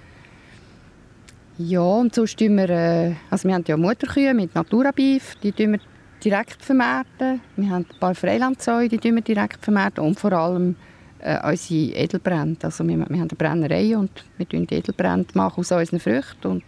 [1.59, 5.71] Ja, und sonst tun wir, äh, also wir haben ja Mutterkühe mit Natura-Beef, die tun
[5.71, 5.79] wir
[6.23, 7.41] direkt vermarkten.
[7.55, 10.75] Wir haben ein paar Freilandsäue, die tun wir direkt vermarkten und vor allem
[11.17, 12.63] äh, unsere Edelbrände.
[12.63, 16.63] Also wir, wir haben eine Brennerei und wir die Edelbrände machen aus unseren Früchten und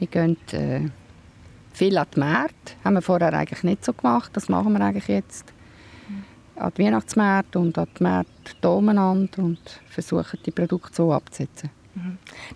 [0.00, 0.88] wir gehen äh,
[1.72, 2.72] viel an die Märkte.
[2.82, 5.52] Haben wir vorher eigentlich nicht so gemacht, das machen wir eigentlich jetzt.
[6.56, 11.70] An die Weihnachtsmärkte und an die Märkte hier und versuchen die Produkte so abzusetzen.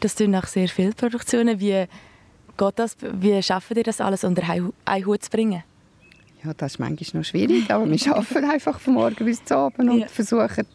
[0.01, 1.61] Das sind nach sehr vielen Produktionen.
[1.61, 1.87] Wie
[2.57, 2.97] geht das?
[3.01, 5.63] Wie schaffen ihr das alles unter einen Hut zu bringen?
[6.45, 9.91] Ja, das ist manchmal noch schwierig, aber wir arbeiten einfach von morgen bis zu Abend
[9.91, 10.09] und Ja.
[10.09, 10.67] versuchen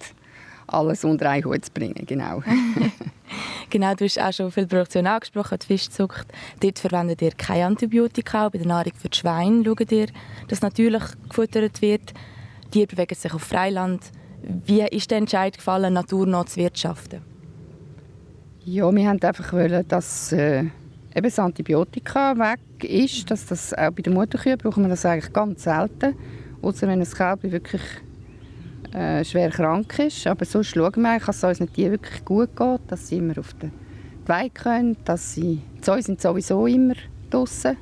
[0.68, 2.42] alles unter einen Hut zu bringen, genau.
[3.72, 6.28] Genau, du hast auch schon viele Produktionen angesprochen, die Fischzucht.
[6.60, 8.48] Dort verwendet ihr keine Antibiotika.
[8.50, 10.08] Bei der Nahrung für die Schweine schaut ihr,
[10.48, 12.14] dass natürlich gefuttert wird.
[12.74, 14.04] Die bewegen sich auf Freiland.
[14.44, 17.22] Wie ist der Entscheid gefallen, naturnah zu wirtschaften?
[18.68, 20.72] Ja, wir haben einfach wollen, dass äh, eben
[21.22, 25.66] das Antibiotika weg ist, dass das auch bei den Mutterkühen brauchen wir das eigentlich ganz
[25.66, 26.16] selten,
[26.64, 27.84] außer wenn ein Kälbchen wirklich
[28.92, 30.26] äh, schwer krank ist.
[30.26, 33.54] Aber sonst schauen wir dass es unseren Tieren wirklich gut geht, dass sie immer auf
[33.54, 33.72] den
[34.26, 36.96] Weide können, dass sie, die Zäune sind sowieso immer
[37.30, 37.78] draußen.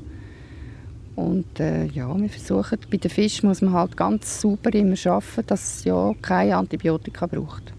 [1.16, 5.48] Und äh, ja, wir versuchen, bei den Fischen muss man halt ganz sauber immer arbeiten,
[5.48, 7.72] dass es ja keine Antibiotika braucht.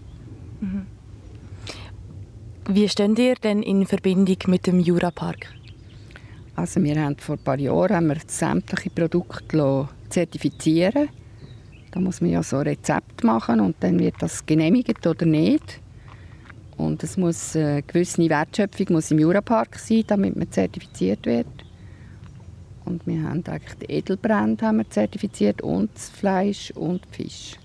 [2.67, 5.53] Wie steht ihr denn in Verbindung mit dem Jurapark?
[6.55, 11.09] Also wir haben vor ein paar Jahren haben wir sämtliche Produkte zertifizieren
[11.91, 15.79] Da muss man ja so ein Rezept machen und dann wird das genehmigt oder nicht.
[16.75, 21.45] Und es muss eine gewisse Wertschöpfung muss im Jurapark sein, damit man zertifiziert wird.
[22.83, 27.59] Und wir haben eigentlich die Edelbrände haben wir zertifiziert und das Fleisch und Fisch.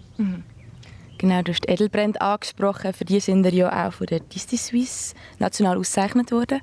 [1.21, 2.95] Genau, du hast Edelbrand angesprochen.
[2.95, 6.63] Für die sind ihr ja auch von der Disney Suisse national ausgezeichnet worden.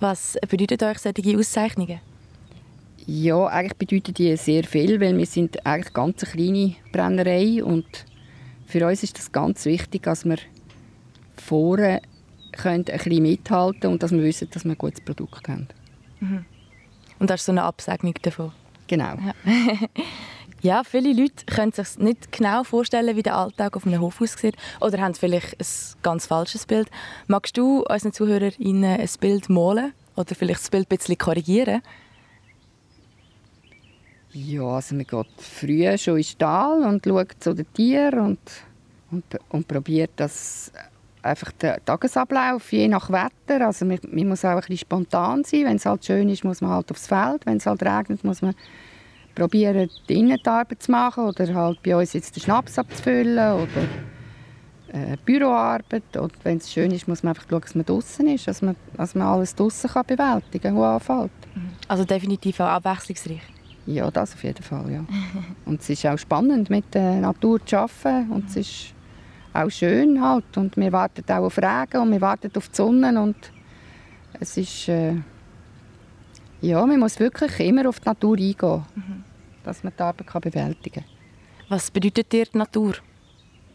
[0.00, 2.00] Was bedeutet euch solche Auszeichnungen?
[3.06, 7.86] Ja, eigentlich bedeuten die sehr viel, weil wir sind eigentlich ganz eine kleine Brennerei und
[8.66, 10.38] für uns ist das ganz wichtig, dass wir
[11.36, 12.02] vorne
[12.50, 15.68] können ein bisschen mithalten und dass wir wissen, dass wir ein gutes Produkt haben.
[17.20, 18.50] Und das ist so eine Absegnung davon.
[18.88, 19.14] Genau.
[19.14, 19.34] Ja,
[20.82, 24.98] viele Leute können sich nicht genau vorstellen, wie der Alltag auf einem Hof aussieht oder
[24.98, 25.66] haben vielleicht ein
[26.02, 26.90] ganz falsches Bild.
[27.26, 31.82] Magst du unseren ZuhörerInnen ein Bild malen oder vielleicht das Bild ein bisschen korrigieren?
[34.32, 38.40] Ja, also man geht früh schon in den Stall und schaut zu den Tieren und,
[39.10, 40.72] und, und probiert das
[41.20, 43.66] einfach den Tagesablauf, je nach Wetter.
[43.66, 45.66] Also man, man muss auch ein bisschen spontan sein.
[45.66, 47.44] Wenn es halt schön ist, muss man halt aufs Feld.
[47.44, 48.54] Wenn es halt regnet, muss man
[49.34, 53.82] probieren, die Innenarbeit zu machen oder halt bei uns jetzt den Schnaps abzufüllen oder
[54.92, 56.16] äh, Büroarbeit.
[56.16, 58.76] Und wenn es schön ist, muss man einfach schauen, dass man draußen ist, dass man,
[58.96, 61.32] dass man alles draußen kann bewältigen kann, was anfällt.
[61.88, 63.42] Also definitiv auch abwechslungsreich.
[63.86, 65.04] Ja, das auf jeden Fall, ja.
[65.66, 68.94] Und es ist auch spannend, mit der Natur zu arbeiten und es ist
[69.52, 73.20] auch schön halt und wir warten auch auf Regen und wir warten auf die Sonne
[73.20, 73.36] und
[74.40, 75.16] es ist, äh,
[76.64, 78.84] ja, man muss wirklich immer auf die Natur eingehen,
[79.62, 81.68] dass man die Arbeit kann bewältigen kann.
[81.68, 82.94] Was bedeutet dir die Natur?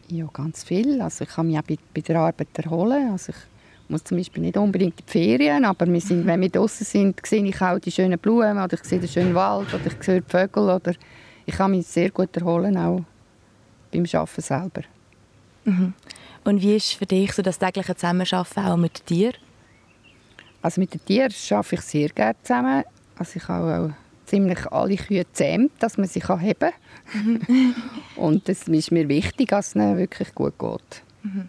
[0.08, 1.00] Ja, ganz viel.
[1.00, 3.12] Also ich kann mich auch bei, bei der Arbeit erholen.
[3.12, 6.48] Also ich muss zum Beispiel nicht unbedingt in die Ferien, aber wir sind, wenn wir
[6.48, 9.86] draußen sind, sehe ich auch die schönen Blumen oder ich sehe den schönen Wald oder
[9.86, 10.92] ich höre die Vögel oder
[11.46, 13.02] ich kann mich sehr gut erholen, auch
[13.92, 14.82] beim Arbeiten selber.
[15.64, 15.94] Mhm.
[16.44, 19.32] Und wie ist für dich so das tägliche Zusammenarbeiten auch mit dir?
[20.62, 22.84] Also mit den Tieren arbeite ich sehr gerne zusammen.
[23.16, 26.72] Also ich habe auch ziemlich alle Kühe zähmt, dass man sie heben
[27.12, 27.74] kann.
[28.16, 31.02] und es ist mir wichtig, dass es ihnen wirklich gut geht.
[31.22, 31.48] Mhm.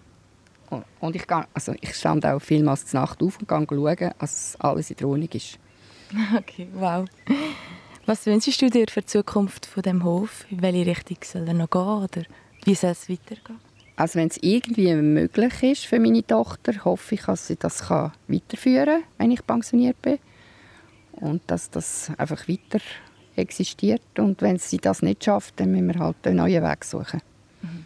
[0.99, 4.55] Und ich, gehe, also ich stand auch vielmals zur Nacht auf und gehe schauen, dass
[4.59, 5.59] alles in der Ordnung ist.
[6.37, 7.05] Okay, wow.
[8.05, 10.45] Was wünschst du dir für die Zukunft von dem Hof?
[10.49, 12.23] In welche Richtung soll er noch gehen oder
[12.65, 13.59] wie soll es weitergehen?
[14.01, 18.85] Also wenn es irgendwie möglich ist für meine Tochter, hoffe ich, dass sie das weiterführen
[18.85, 20.17] kann, wenn ich pensioniert bin.
[21.11, 22.79] Und dass das einfach weiter
[23.35, 24.01] existiert.
[24.17, 27.21] Und wenn sie das nicht schafft, dann müssen wir halt einen neuen Weg suchen.
[27.61, 27.85] Mhm.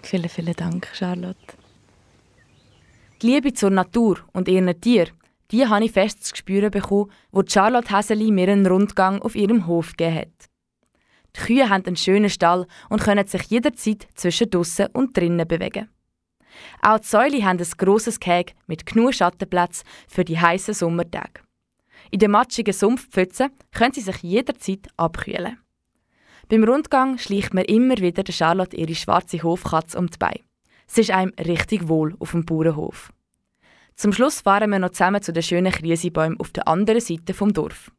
[0.00, 1.36] Vielen, vielen Dank, Charlotte.
[3.20, 5.10] Die Liebe zur Natur und ihren Tieren,
[5.50, 9.66] die habe ich fest zu spüren bekommen, wo Charlotte Häseli mir einen Rundgang auf ihrem
[9.66, 10.51] Hof gegeben hat.
[11.36, 15.88] Die Kühe haben einen schönen Stall und können sich jederzeit zwischen draussen und drinnen bewegen.
[16.82, 21.40] Auch die Säule haben ein grosses Gehege mit genug Schattenplatz für die heißen Sommertage.
[22.10, 25.58] In den matschigen Sumpfpfützen können sie sich jederzeit abkühlen.
[26.48, 30.40] Beim Rundgang schleicht mir immer wieder der Charlotte ihre schwarze Hofkatze um die Beine.
[30.86, 33.10] Es ist einem richtig wohl auf dem Bauernhof.
[33.94, 37.52] Zum Schluss fahren wir noch zusammen zu den schönen Krisibäumen auf der anderen Seite vom
[37.54, 37.90] Dorf.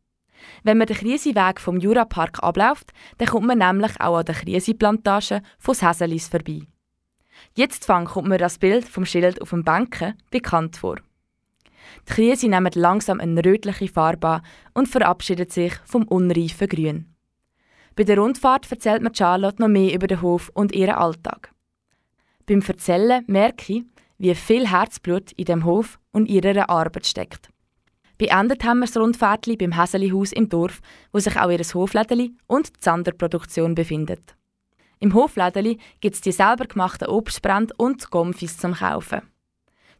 [0.63, 5.41] Wenn man den Kriseweg vom Jurapark abläuft, dann kommt man nämlich auch an der Krisiplantage
[5.59, 6.61] von Häselis vorbei.
[7.55, 10.97] Jetzt kommt mir das Bild vom Schild auf dem Bänken bekannt vor.
[12.07, 14.41] Die Krise nehmen langsam eine rötliche Farbe an
[14.73, 17.13] und verabschiedet sich vom unreifen Grün.
[17.95, 21.51] Bei der Rundfahrt erzählt mir Charlotte noch mehr über den Hof und ihren Alltag.
[22.47, 23.83] Beim Erzählen merke ich,
[24.17, 27.52] wie viel Herzblut in dem Hof und ihrer Arbeit steckt.
[28.17, 32.67] Beendet haben wir das Rundfahrtli beim Häselihaus im Dorf, wo sich auch ihr Hoflädeli und
[32.67, 34.35] die Zanderproduktion befindet.
[34.99, 39.21] Im Hoflädeli gibt es die selber gemachten Obstbrände und Gomfis zum Kaufen.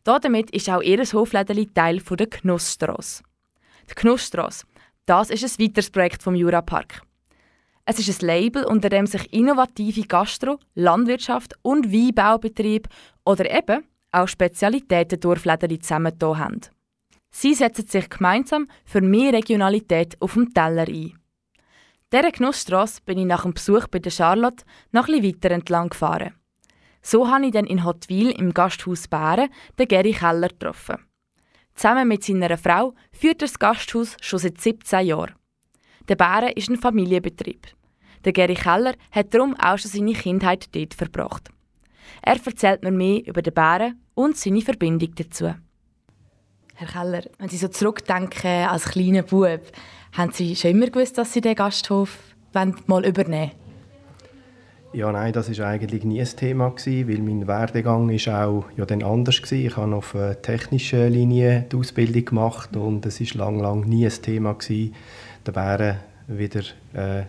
[0.04, 3.24] Damit ist auch ihr Hoflädeli Teil der Genussstrasse.
[3.90, 4.66] Die Genussstrasse,
[5.06, 7.02] das ist ein weiteres Projekt vom Jurapark.
[7.86, 12.90] Es ist ein Label, unter dem sich innovative Gastro-, Landwirtschaft und Weinbaubetriebe
[13.26, 16.62] oder eben auch Spezialitäten Dorflädeli zusammengetan haben.
[17.36, 21.20] Sie setzen sich gemeinsam für mehr Regionalität auf dem Teller ein.
[22.12, 26.36] Dieser Genussstrasse bin ich nach dem Besuch bei der Charlotte noch etwas weiter entlang gefahren.
[27.02, 30.98] So habe ich dann in Hotwil im Gasthaus Bären den Geri Keller getroffen.
[31.74, 35.34] Zusammen mit seiner Frau führt er das Gasthaus schon seit 17 Jahren.
[36.08, 37.66] Der Bären ist ein Familienbetrieb.
[38.24, 41.50] Der Geri Keller hat darum auch schon seine Kindheit dort verbracht.
[42.22, 45.56] Er erzählt mir mehr über den Bären und seine Verbindung dazu.
[46.76, 49.62] Herr Keller, wenn Sie so zurückdenken als kleiner Bub,
[50.14, 52.18] haben Sie schon immer gewusst, dass Sie den Gasthof
[52.88, 53.52] mal übernehmen
[54.94, 58.86] ja, nein, das war eigentlich nie ein Thema gewesen, weil mein Werdegang ist auch ja
[58.86, 59.66] dann anders gewesen.
[59.66, 64.06] Ich habe auf einer technischen Linie die Ausbildung gemacht und es ist lang, lang nie
[64.06, 64.94] ein Thema gewesen,
[65.46, 66.62] den Bären wieder
[66.94, 67.24] äh,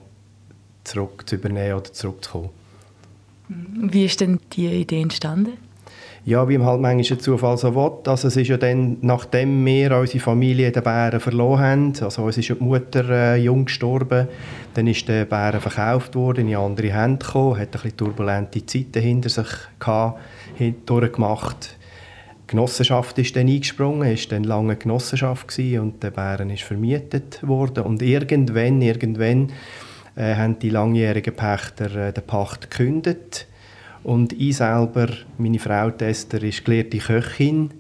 [0.84, 2.50] zurück zu übernehmen oder zurückzukommen.
[3.48, 5.54] Wie ist denn die Idee entstanden?
[6.26, 7.92] Ja, wie halt manchmal ein Zufall so will.
[8.06, 12.38] Also es ist ja dann, nachdem wir unsere Familie den Bären verloren haben, also uns
[12.38, 14.28] ist ja die Mutter äh, jung gestorben,
[14.72, 19.02] dann ist der Bären verkauft worden, in andere Hände gekommen, hat ein bisschen turbulente Zeiten
[19.02, 20.18] hinter sich gehabt,
[20.86, 21.76] durchgemacht.
[22.44, 27.46] Die Genossenschaft ist dann eingesprungen, ist dann lange Genossenschaft gewesen und der Bären ist vermietet
[27.46, 29.52] worden und irgendwann, irgendwann
[30.16, 33.46] äh, haben die langjährigen Pächter äh, den Pacht gekündigt
[34.04, 37.70] und ich selber, meine Frau Esther, ist gelehrte Köchin.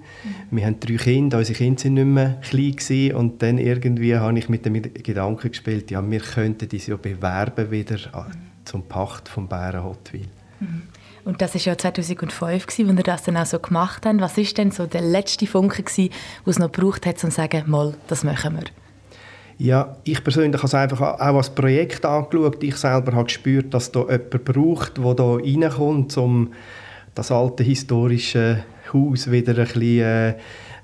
[0.50, 4.48] Wir haben drei Kinder, unsere Kinder waren nicht mehr klein und dann irgendwie habe ich
[4.48, 7.98] mit dem Gedanken gespielt, ja, wir könnten uns ja bewerben wieder
[8.64, 10.26] zum Pacht vom Bären Hotwil.
[10.60, 10.82] Mhm.
[11.26, 14.20] Und das war ja 2005, als ihr das dann auch so gemacht habt.
[14.20, 16.10] Was war denn so der letzte Funke, den
[16.46, 18.83] es noch gebraucht hat, um zu sagen, mal, das machen wir?
[19.58, 22.62] Ja, ich persönlich habe es einfach auch als Projekt angeschaut.
[22.62, 26.52] Ich selber habe gespürt, dass da jemand braucht, der da reinkommt, um
[27.14, 30.34] das alte historische Haus wieder ein bisschen, äh,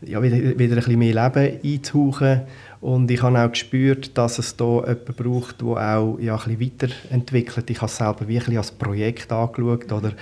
[0.02, 2.42] ja, wieder, wieder ein bisschen mehr Leben einzuhauchen.
[2.80, 6.60] Und ich habe auch gespürt, dass es da jemanden braucht, der auch ja, ein bisschen
[6.60, 7.70] weiterentwickelt.
[7.70, 10.12] Ich habe es selber bisschen als Projekt angeschaut oder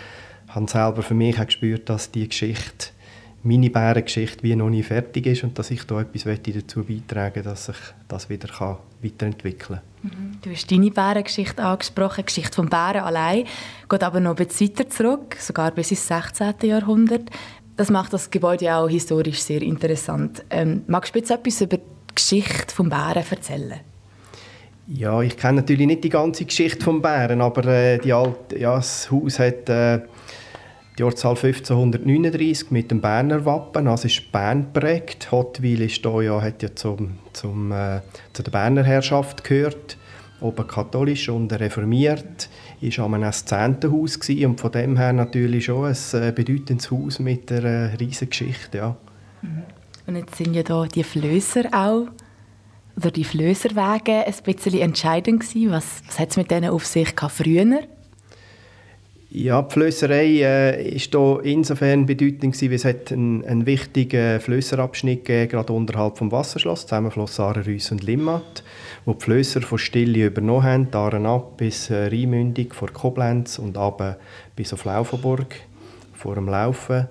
[0.48, 2.88] habe selber für mich auch gespürt, dass die Geschichte
[3.48, 7.42] meine Bärengeschichte wie noch nicht fertig ist und dass ich da etwas dazu beitragen möchte,
[7.42, 7.76] dass sich
[8.06, 10.10] das wieder kann weiterentwickeln kann.
[10.10, 10.38] Mhm.
[10.42, 13.44] Du hast deine Bärengeschichte angesprochen, die Geschichte vom Bären allein,
[13.88, 16.54] geht aber noch ein bisschen weiter zurück, sogar bis ins 16.
[16.62, 17.30] Jahrhundert.
[17.76, 20.44] Das macht das Gebäude ja auch historisch sehr interessant.
[20.50, 23.80] Ähm, magst du jetzt etwas über die Geschichte des Bären erzählen?
[24.88, 28.76] Ja, ich kenne natürlich nicht die ganze Geschichte des Bären, aber äh, die alte, ja,
[28.76, 30.00] das Haus hat äh,
[30.98, 35.30] die Jahrzahl 1539 mit dem Berner Wappen, also ist Bern geprägt.
[35.30, 38.00] Hottwil ist da ja, hat ja zum, zum, äh,
[38.32, 39.96] zu der Berner Herrschaft gehört,
[40.40, 42.48] oben katholisch und reformiert
[42.80, 47.50] ist an einem Szentenhaus und von dem her natürlich schon ein äh, bedeutendes Haus mit
[47.50, 48.78] einer äh, Geschichte.
[48.78, 48.96] Ja.
[49.42, 49.62] Mhm.
[50.06, 52.06] Und jetzt sind ja da die Flößer auch,
[52.96, 55.70] oder die Flößerwege ein bisschen entscheidend gewesen.
[55.70, 57.82] Was, was hat es mit denen auf sich gehabt früher?
[59.30, 60.96] Ja, die Flösserei äh,
[61.44, 66.86] insofern bedeutend gewesen, weil es hat einen, einen wichtigen Flösserabschnitt gegeben, gerade unterhalb vom Wasserschloss,
[66.86, 68.62] Zusammenfluss Aarerüss und Limmat,
[69.04, 73.76] wo die Flösser von Stille übernommen haben, Aaren ab bis äh, Rheinmündung vor Koblenz und
[73.76, 74.18] ab
[74.56, 75.56] bis auf Laufenburg
[76.14, 77.06] vor dem Laufen.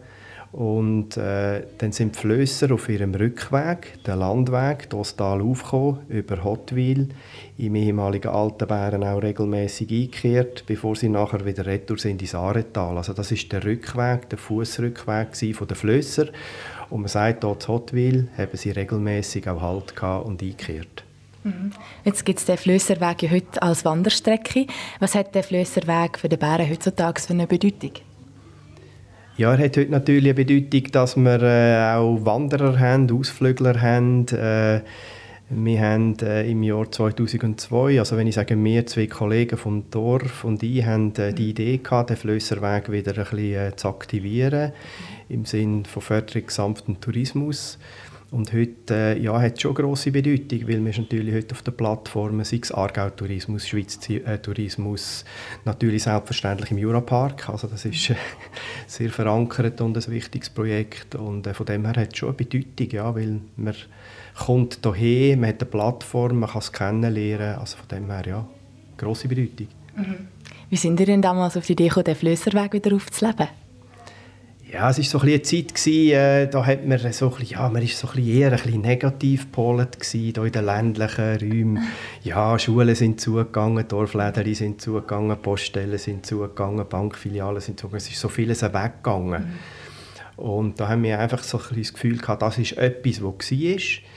[0.53, 6.43] Und äh, dann sind die Flösser auf ihrem Rückweg, den Landweg, das Tal aufgekommen, über
[6.43, 7.09] Hottwil,
[7.57, 12.97] im ehemaligen Altenbären auch regelmäßig eingekehrt, bevor sie nachher wieder retour sind ins Aretal.
[12.97, 16.27] Also das ist der Rückweg, der Fußrückweg von den Flösser.
[16.89, 19.93] Und man sagt, dort zu Hottwil haben sie regelmäßig auch Halt
[20.25, 21.03] und eingekehrt.
[21.43, 21.71] Mhm.
[22.03, 24.67] Jetzt gibt es den Flösserweg ja heute als Wanderstrecke.
[24.99, 27.91] Was hat der Flösserweg für den Bären heutzutage für eine Bedeutung?
[29.37, 34.27] Ja, er hat heute natürlich eine Bedeutung, dass wir äh, auch Wanderer haben, Ausflügler haben.
[34.27, 34.81] Äh,
[35.49, 40.43] wir haben äh, im Jahr 2002, also wenn ich sage wir, zwei Kollegen vom Dorf
[40.43, 44.73] und ich, haben äh, die Idee gehabt, den Flösserweg wieder ein bisschen äh, zu aktivieren,
[45.29, 47.79] im Sinne von Förderung sanften Tourismus.
[48.29, 51.77] Und heute äh, ja, hat es schon grosse Bedeutung, weil wir natürlich heute auf den
[51.77, 55.23] Plattformen, sei es Aargau-Tourismus, Schweiz-Tourismus,
[55.63, 58.15] natürlich selbstverständlich im Jurapark, also das ist äh,
[58.87, 61.15] sehr verankert und ein wichtiges Projekt.
[61.15, 63.75] Und äh, von dem her hat es schon eine Bedeutung, ja, weil man
[64.37, 68.47] kommt hierher, man hat eine Plattform, man kann es kennenlernen, also von dem her, ja,
[68.97, 69.67] grosse Bedeutung.
[69.95, 70.27] Mhm.
[70.69, 73.47] Wie sind ihr denn damals auf die Idee gekommen, den Flösserweg wieder aufzuleben?
[74.71, 77.57] Ja, es war so ein eine Zeit, gewesen, äh, da hat man so ein bisschen,
[77.57, 81.83] ja, man ist so ein eher ein bisschen negativ gepolt in den ländlichen Räumen.
[82.23, 88.03] Ja, Schulen sind zugegangen, Dorfläden sind zugegangen, Poststellen sind zugegangen, Bankfilialen sind zugegangen.
[88.05, 89.43] Es ist so vieles weggegangen.
[89.43, 90.43] Mhm.
[90.43, 94.16] Und da haben wir einfach so ein das Gefühl gehabt, das ist etwas, was war.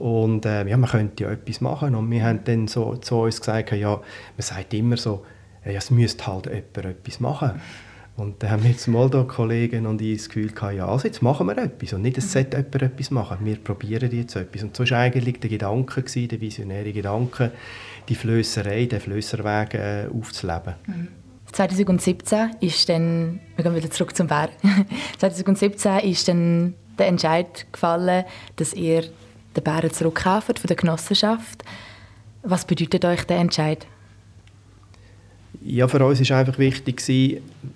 [0.00, 1.94] Und äh, ja, man könnte ja etwas machen.
[1.94, 4.02] Und wir haben dann so zu uns gesagt, ja, man
[4.38, 5.26] sagt immer so,
[5.64, 7.60] ja, es müsste halt jemand etwas machen.
[8.16, 11.06] Und dann haben wir jetzt mal da Kollegen und ich das Gefühl gehabt, ja, also
[11.06, 11.92] jetzt machen wir etwas.
[11.92, 13.38] Und nicht, es sollte jemand etwas machen.
[13.42, 14.62] Wir probieren jetzt etwas.
[14.62, 17.52] Und so war eigentlich der Gedanke, gewesen, der visionäre Gedanke,
[18.08, 20.76] die Flösserei, den Flösserweg äh, aufzuleben.
[20.86, 21.08] Mhm.
[21.52, 24.48] 2017 ist dann, wir gehen wieder zurück zum Bär,
[25.18, 28.24] 2017 ist dann der Entscheid gefallen,
[28.56, 29.04] dass ihr
[29.56, 31.64] den Bären zurückkauft von der Genossenschaft.
[32.42, 33.86] Was bedeutet euch der Entscheid?
[35.62, 37.02] ja, für uns war einfach wichtig,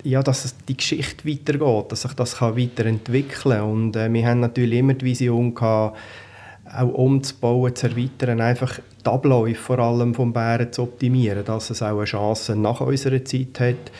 [0.03, 3.61] ja, dass die Geschichte weitergeht, dass sich das weiterentwickeln kann.
[3.61, 5.97] Und äh, wir haben natürlich immer die Vision gehabt,
[6.73, 11.83] auch umzubauen, zu erweitern, einfach die Abläufe vor allem vom Bären zu optimieren, dass es
[11.83, 13.91] auch eine Chance nach unserer Zeit hat,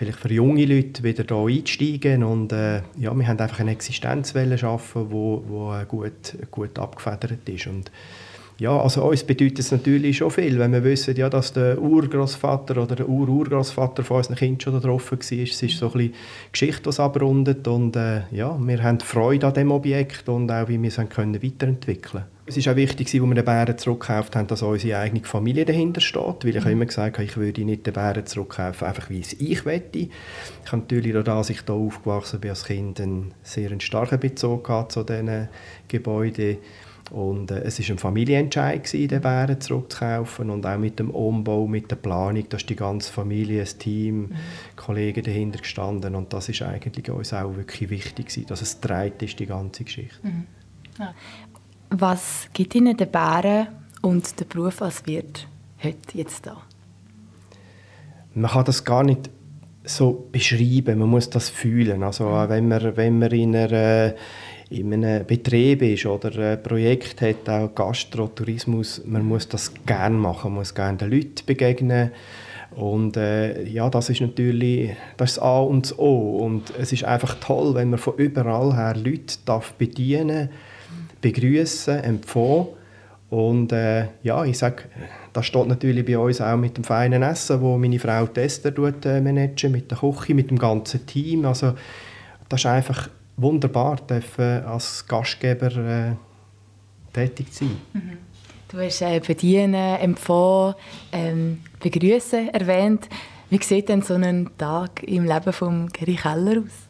[0.00, 4.56] vielleicht für junge Leute wieder hier einzusteigen und äh, ja, wir haben einfach eine Existenzwelle
[4.56, 7.90] schaffen, wo, wo äh, gut, gut abgefedert ist und
[8.58, 12.82] ja, also uns bedeutet es natürlich schon viel, wenn wir wissen, ja, dass der Urgroßvater
[12.82, 15.18] oder der Ururgroßvater von unseren Kindern schon da drauf war.
[15.18, 16.14] Es ist so ein bisschen
[16.52, 20.80] Geschichte, die abrundet und äh, ja, wir haben Freude an dem Objekt und auch, wie
[20.80, 24.62] wir es können weiterentwickeln Es ist auch wichtig, als wir den Bären zurückgekauft haben, dass
[24.62, 26.70] unsere eigene Familie dahinter steht, weil ich mhm.
[26.72, 30.00] immer gesagt habe, ich würde nicht den Bären zurückkaufen, einfach wie es ich wette.
[30.00, 30.10] Ich
[30.66, 35.04] habe natürlich, dadurch, dass ich hier aufgewachsen bin als Kind, einen sehr starken Bezug zu
[35.04, 35.48] diesen
[35.86, 36.56] Gebäuden
[37.12, 41.68] und äh, es war ein Familienentscheid, gewesen, den Bären zurückzukaufen und auch mit dem Umbau,
[41.68, 44.34] mit der Planung, da ist die ganze Familie, das Team, mhm.
[44.74, 49.22] Kollegen dahinter gestanden und das ist eigentlich uns auch wirklich wichtig gewesen, dass es dreit
[49.22, 50.18] ist, die ganze Geschichte.
[50.26, 50.46] Mhm.
[50.98, 51.14] Ja.
[51.90, 53.66] Was gibt Ihnen der Bären
[54.00, 55.48] und der Beruf als Wirt
[55.82, 56.56] heute jetzt da?
[58.34, 59.28] Man kann das gar nicht
[59.84, 62.02] so beschreiben, man muss das fühlen.
[62.04, 62.48] Also mhm.
[62.48, 64.14] wenn man, wenn man in einer
[64.70, 70.16] in einem Betrieb ist oder ein Projekt hat, auch Gastro, Tourismus, man muss das gerne
[70.16, 72.12] machen, man muss gerne den Leuten begegnen
[72.76, 76.92] und äh, ja, das ist natürlich das, ist das A und das O und es
[76.92, 80.50] ist einfach toll, wenn man von überall her Leute darf bedienen,
[81.20, 82.68] begrüßen, empfangen
[83.30, 84.84] und äh, ja, ich sage,
[85.32, 88.72] das steht natürlich bei uns auch mit dem feinen Essen, wo meine Frau Tester
[89.04, 91.74] äh, managen, mit der Küche, mit dem ganzen Team, also
[92.48, 96.12] das ist einfach wunderbar, dürfen als Gastgeber äh,
[97.12, 97.76] tätig sein.
[97.92, 98.18] Mhm.
[98.68, 100.74] Du hast äh, Bedienen, Empfangen,
[101.12, 103.08] ähm, Begrüßen erwähnt.
[103.48, 106.89] Wie sieht denn so ein Tag im Leben von Gary Keller aus?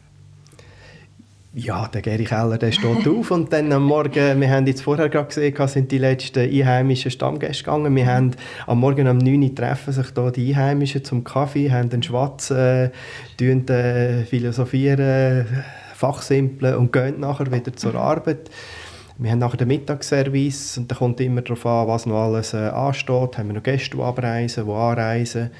[1.53, 5.09] Ja, der Gary Keller der steht auf und dann am Morgen, wir haben jetzt vorher
[5.09, 7.93] gerade gesehen, sind die letzten einheimischen Stammgäste gegangen.
[7.93, 8.31] Wir haben
[8.67, 12.51] am Morgen um 9 Uhr treffen sich hier die Einheimischen zum Kaffee, haben einen Schwatz,
[12.51, 12.85] äh,
[13.37, 15.45] äh, philosophieren,
[15.93, 18.49] fachsimpeln und gehen nachher wieder zur Arbeit.
[19.17, 22.69] Wir haben nachher den Mittagsservice und da kommt immer darauf an, was noch alles äh,
[22.69, 23.37] ansteht.
[23.37, 25.51] Haben wir noch Gäste, die abreisen, die anreisen.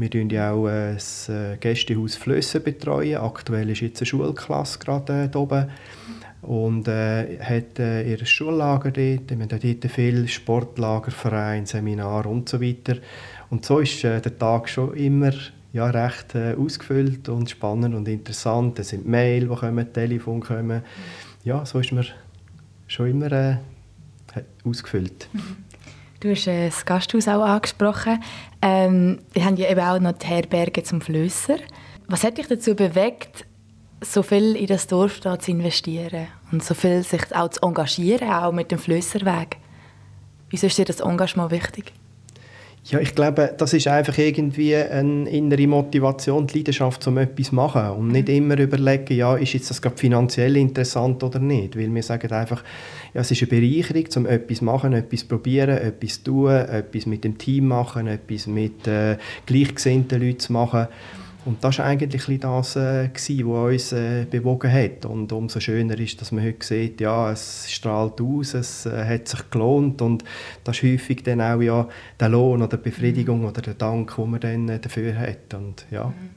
[0.00, 2.62] Wir betreuen ja auch äh, das äh, Gästehaus Flössen.
[2.62, 3.18] Betreuen.
[3.18, 5.68] Aktuell ist jetzt eine Schulklasse gerade äh, oben
[6.40, 9.28] und äh, hat äh, ihr Schullager dort.
[9.28, 12.96] Wir haben dort viele Sportlager, Vereine, Seminare und so weiter.
[13.50, 15.32] Und so ist äh, der Tag schon immer
[15.74, 18.78] ja, recht äh, ausgefüllt und spannend und interessant.
[18.78, 20.80] Es sind Mail, die kommen, Telefon kommen.
[21.44, 22.06] Ja, so ist man
[22.86, 23.56] schon immer äh,
[24.64, 25.28] ausgefüllt.
[26.20, 28.22] Du hast äh, das Gasthaus auch angesprochen.
[28.60, 31.56] Ähm, wir haben ja eben auch noch die Herberge zum Flösser.
[32.08, 33.46] Was hat dich dazu bewegt,
[34.02, 38.30] so viel in das Dorf da zu investieren und so viel sich auch zu engagieren,
[38.30, 39.56] auch mit dem Flösserweg?
[40.50, 41.92] Wieso ist dir das Engagement wichtig?
[42.84, 47.54] Ja, ich glaube, das ist einfach irgendwie eine innere Motivation, die Leidenschaft, um etwas zu
[47.54, 47.90] machen.
[47.90, 48.34] Und nicht mhm.
[48.34, 51.76] immer überlegen, ja, ist jetzt das gerade finanziell interessant oder nicht.
[51.76, 52.64] Weil wir sagen einfach,
[53.12, 56.50] ja, es ist eine Bereicherung, um etwas zu machen, etwas zu probieren, etwas zu tun,
[56.52, 60.88] etwas mit dem Team machen, etwas mit äh, gleichgesinnten Leuten zu machen.
[61.44, 65.06] Und das war eigentlich das, äh, was uns äh, bewogen hat.
[65.06, 69.28] Und umso schöner ist, dass man heute sieht, ja, es strahlt aus, es äh, hat
[69.28, 70.02] sich gelohnt.
[70.02, 70.22] Und
[70.64, 71.88] das ist häufig dann auch ja,
[72.18, 73.46] der Lohn oder die Befriedigung mhm.
[73.46, 75.54] oder der Dank, den man dann äh, dafür hat.
[75.54, 76.06] Und, ja.
[76.06, 76.30] Mhm.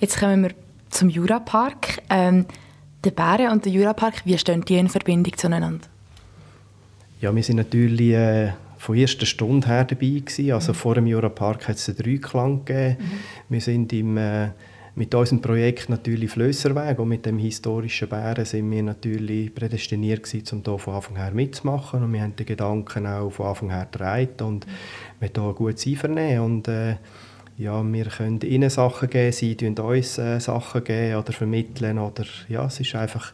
[0.00, 0.52] Jetzt kommen wir
[0.88, 2.02] zum Jurapark.
[2.08, 2.46] Ähm,
[3.04, 5.86] der Bären und der Jurapark, wie stehen die in Verbindung zueinander?
[7.20, 8.14] Ja, wir sind natürlich
[8.84, 10.52] von erster Stunde her dabei gewesen.
[10.52, 10.76] Also mhm.
[10.76, 12.96] vor dem Jurapark hat es einen Dreiklang gegeben.
[12.98, 13.18] Mhm.
[13.48, 14.50] Wir sind im, äh,
[14.94, 20.58] mit unserem Projekt natürlich Flösserweg und mit dem historischen Bären sind wir natürlich prädestiniert gewesen,
[20.58, 22.02] um hier von Anfang her mitzumachen.
[22.02, 24.70] Und wir haben den Gedanken auch von Anfang her getragen und mhm.
[25.20, 26.44] wir hier ein gutes Einvernehmen.
[26.44, 26.96] Und, äh,
[27.56, 31.98] ja, wir können ihnen Sachen geben, sie geben uns äh, Sachen geben oder vermitteln.
[31.98, 33.32] Oder, ja, es ist einfach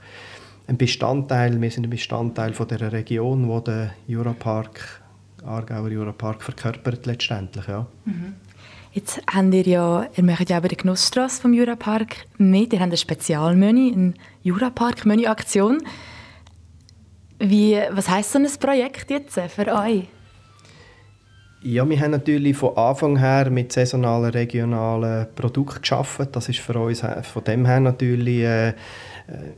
[0.69, 5.00] ein Bestandteil, wir sind ein Bestandteil von der Region, wo der Jurapark,
[5.45, 7.67] Aargauer Jurapark verkörpert letztendlich.
[7.67, 7.87] Ja.
[8.05, 8.35] Mhm.
[8.93, 12.93] Jetzt habt ihr ja, ihr macht ja bei der Genussstrasse vom Jurapark mit, ihr habt
[12.93, 15.83] ein Spezialmenü, eine Jurapark-Menü-Aktion.
[17.39, 20.09] was heisst so ein Projekt jetzt für euch?
[21.63, 26.29] Ja, wir haben natürlich von Anfang her mit saisonalen, regionalen Produkten geschaffen.
[26.33, 28.73] Das ist für uns von dem her natürlich äh,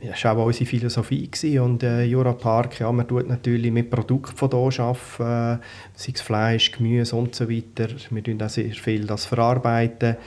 [0.01, 1.59] das war auch unsere Philosophie gewesen.
[1.59, 5.65] und äh, Jura Park, ja, man tut natürlich mit Produkten von hier arbeiten, äh,
[5.95, 7.87] sei es Fleisch, Gemüse und so weiter.
[8.09, 10.17] Wir tun auch sehr viel das verarbeiten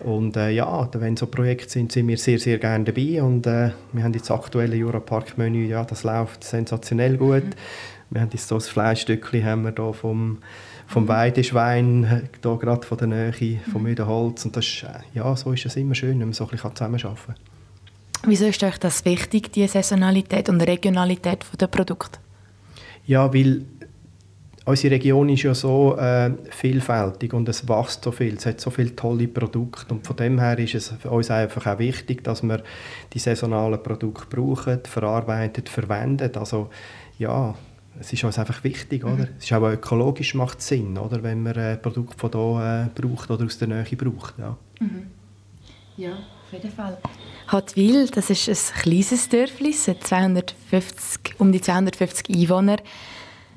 [0.00, 3.70] und äh, ja, wenn so Projekte sind, sind wir sehr, sehr gerne dabei und äh,
[3.92, 7.44] wir haben jetzt das aktuelle Jura Park Menü, ja, das läuft sensationell gut.
[7.44, 7.50] Mhm.
[8.10, 10.38] Wir haben jetzt so ein Fleischstückchen haben wir da vom
[10.86, 11.08] vom mhm.
[11.08, 13.88] Weideschwein, äh, hier gerade von der Nähe, vom mhm.
[13.88, 14.44] Müdenholz.
[14.44, 17.18] Und das äh, ja, so ist es immer schön, wenn man so ein bisschen zusammenarbeiten
[17.26, 17.53] kann.
[18.26, 22.18] Wieso ist euch das wichtig, die Saisonalität und Regionalität der Produkte?
[23.06, 23.64] Ja, weil
[24.64, 28.70] unsere Region ist ja so äh, vielfältig und es wächst so viel, es hat so
[28.70, 32.42] viele tolle Produkte und von dem her ist es für uns einfach auch wichtig, dass
[32.42, 32.62] wir
[33.12, 36.34] die saisonalen Produkte brauchen, verarbeitet, verwenden.
[36.36, 36.70] Also
[37.18, 37.54] ja,
[38.00, 39.16] es ist uns einfach wichtig, oder?
[39.16, 39.28] Mhm.
[39.38, 43.30] Es ist auch ökologisch macht Sinn, oder, wenn man ein Produkt von hier äh, braucht
[43.30, 44.38] oder aus der Nähe braucht.
[44.38, 44.56] Ja.
[44.80, 45.06] Mhm.
[45.96, 46.98] ja, auf jeden Fall.
[47.48, 52.76] Hattwil, das ist ein kleines Dörfli, es hat 250, um die 250 Einwohner.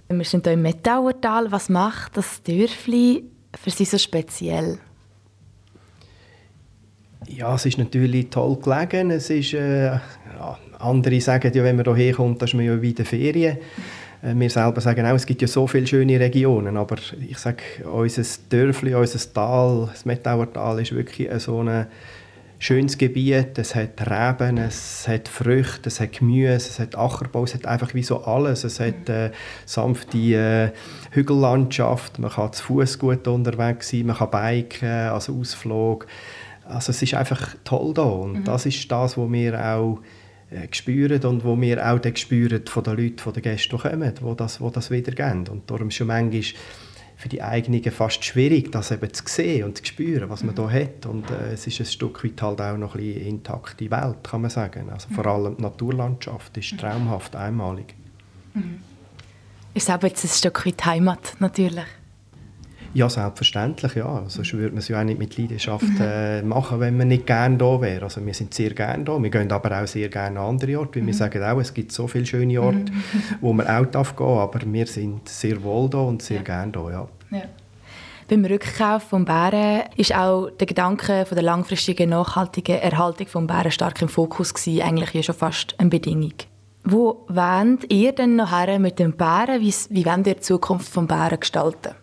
[0.09, 1.51] Wir sind hier im Metauertal.
[1.51, 3.23] Was macht das Dörfli
[3.59, 4.79] für Sie so speziell?
[7.27, 9.11] Ja, es ist natürlich toll gelegen.
[9.11, 13.03] Es ist, äh, ja, andere sagen, ja, wenn man hierher kommt, ist man ja wieder
[13.03, 13.57] Ferien.
[14.21, 16.95] Äh, wir selber sagen auch, es gibt ja so viele schöne Regionen, aber
[17.27, 21.87] ich sage, unser Dörfli, unser Tal, das Metauertal ist wirklich so eine
[22.59, 27.53] schönes Gebiet, es hat Reben, es hat Früchte, es hat Gemüse, es hat Ackerbau, es
[27.53, 28.63] hat einfach wie so alles.
[28.63, 29.31] Es hat äh,
[29.65, 30.71] sanfte äh,
[31.11, 36.07] Hügellandschaft, man kann zu Fuß gut unterwegs sein, man kann biken, also Ausflug.
[36.65, 38.43] Also es ist einfach toll da und mhm.
[38.43, 39.99] das ist das, was wir auch
[40.49, 43.81] äh, spüren und wo wir auch dann spüren von den Leuten, von den Gästen, die
[43.89, 45.47] kommen, die das, die das wieder geben.
[45.49, 46.43] Und darum ist schon manchmal
[47.17, 50.69] für die eigenen fast schwierig, das eben zu sehen und zu spüren, was man da
[50.69, 51.07] hat.
[51.07, 54.41] Und äh, es ist ein Stück weit halt auch noch ein bisschen intakte Welt, kann
[54.41, 54.91] man sagen.
[54.91, 57.95] Also vor allem die Naturlandschaft ist traumhaft, einmalig.
[58.53, 58.81] Mhm.
[59.73, 61.85] Ist aber jetzt ein Stück weit Heimat, natürlich.
[62.93, 64.23] Ja, selbstverständlich, ja.
[64.27, 67.57] Sonst würde man es ja auch nicht mit Leidenschaft äh, machen, wenn man nicht gerne
[67.57, 68.03] da wäre.
[68.03, 69.21] Also wir sind sehr gerne da.
[69.21, 71.07] Wir gehen aber auch sehr gerne an andere Orte, weil mhm.
[71.07, 73.03] wir sagen auch, es gibt so viele schöne Orte, mhm.
[73.41, 76.43] wo man auch darf gehen aber wir sind sehr wohl da und sehr ja.
[76.43, 77.07] gerne da, ja.
[77.31, 77.43] ja.
[78.29, 83.71] Beim Rückkauf von Bären ist auch der Gedanke von der langfristigen, nachhaltigen Erhaltung von Bären
[83.71, 86.33] stark im Fokus gewesen, eigentlich schon fast eine Bedingung.
[86.83, 89.61] Wo wollt ihr denn noch mit den Bären?
[89.61, 91.95] Wie, wie wollt ihr die Zukunft von Bären gestalten?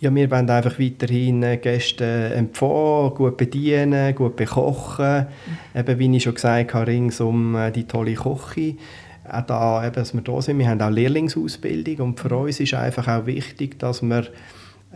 [0.00, 5.26] Ja, wir wollen einfach weiterhin äh, Gäste empfangen, gut bedienen, gut bekochen.
[5.74, 5.80] Mhm.
[5.80, 8.76] Eben, wie ich schon gesagt habe, rings um äh, die tolle Küche.
[9.28, 10.60] Auch da, eben, dass wir da sind.
[10.60, 14.28] Wir haben auch Lehrlingsausbildung und für uns ist einfach auch wichtig, dass wir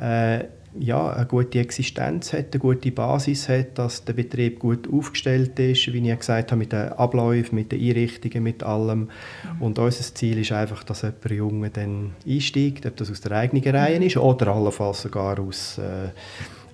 [0.01, 0.45] äh,
[0.79, 5.93] ja, eine gute Existenz hat, eine gute Basis hat, dass der Betrieb gut aufgestellt ist,
[5.93, 9.01] wie ich gesagt habe, mit den Abläufen, mit den Einrichtungen, mit allem.
[9.01, 9.09] Mhm.
[9.62, 13.64] Und unser Ziel ist einfach, dass jemand Junge dann einsteigt, ob das aus der eigenen
[13.75, 14.07] Reihe mhm.
[14.07, 16.09] ist oder allenfalls sogar aus, äh,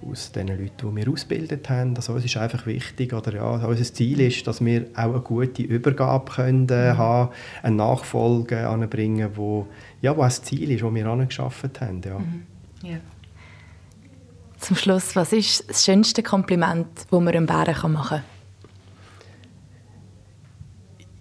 [0.09, 1.97] aus den Leuten, die wir ausgebildet haben.
[1.97, 5.63] Also uns ist einfach wichtig, oder ja, unser Ziel ist, dass wir auch eine gute
[5.63, 6.99] Übergabe können, äh, mhm.
[6.99, 7.31] haben,
[7.65, 9.67] eine Nachfolge anbringen, wo,
[10.01, 12.01] ja, wo das Ziel ist, das wir angeschafft haben.
[12.05, 12.19] Ja.
[12.21, 12.43] Mhm.
[12.85, 13.01] Yeah
[14.59, 18.25] zum Schluss, was ist das schönste Kompliment, das man einem Bären machen kann?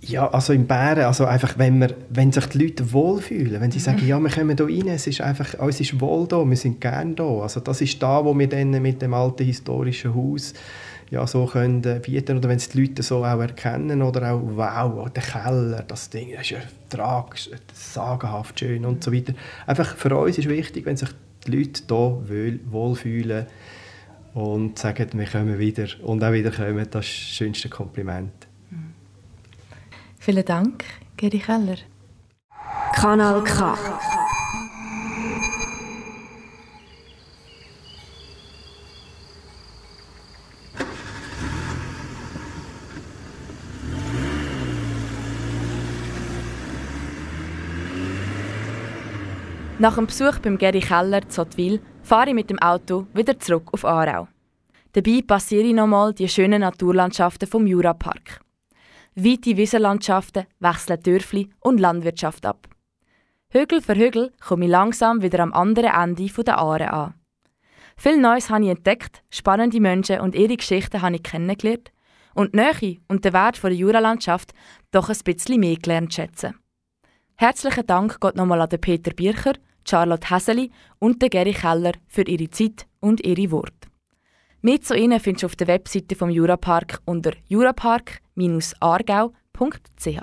[0.02, 3.80] Ja, also im Bären, also einfach, wenn, wir, wenn sich die Leute wohlfühlen, wenn sie
[3.80, 6.80] sagen, ja, wir kommen hier rein, es ist einfach, uns ist wohl da, wir sind
[6.80, 7.42] gerne da.
[7.42, 10.54] Also das ist da, wo wir dann mit dem alten historischen Haus
[11.10, 15.10] ja, so können bieten oder wenn es die Leute so auch erkennen oder auch, wow,
[15.10, 16.58] der Keller, das Ding, das ist ja
[16.90, 19.34] tragisch, sagenhaft schön und so weiter.
[19.66, 21.10] Einfach für uns ist wichtig, wenn sich
[21.48, 23.48] die Leute hier wohlfühlen
[24.34, 26.78] und sagen, wir kommen wieder und auch wieder kommen.
[26.78, 28.48] Das ist das schönste Kompliment.
[28.70, 28.94] Mhm.
[30.20, 30.84] Vielen Dank,
[31.16, 31.78] Geri Keller.
[32.94, 33.78] Kanal K.
[49.80, 53.70] Nach dem Besuch beim Geri Keller zu Zottwil fahre ich mit dem Auto wieder zurück
[53.74, 54.28] auf Aarau.
[54.94, 58.42] Dabei passiere ich nochmal die schönen Naturlandschaften vom Jurapark.
[59.14, 62.68] Weite Wiesenlandschaften wechseln Dörfli und Landwirtschaft ab.
[63.50, 67.14] Hügel für Hügel komme ich langsam wieder am anderen Ende der Aare an.
[67.98, 71.92] Viel Neues habe ich entdeckt, spannende Menschen und ihre Geschichten habe ich kennengelernt
[72.34, 74.54] und die Nähe und den Wert der Juralandschaft
[74.90, 76.56] doch ein bisschen mehr gelernt schätzen.
[77.36, 79.54] Herzlichen Dank geht nochmal an Peter Bircher,
[79.90, 83.74] Charlotte Häseli und Geri Keller für ihre Zeit und ihre Worte.
[84.62, 90.22] Mehr zu ihnen findest du auf der Webseite vom Jurapark unter jurapark-aargau.ch.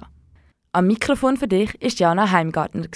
[0.72, 2.86] Am Mikrofon für dich ist Jana Heimgartner.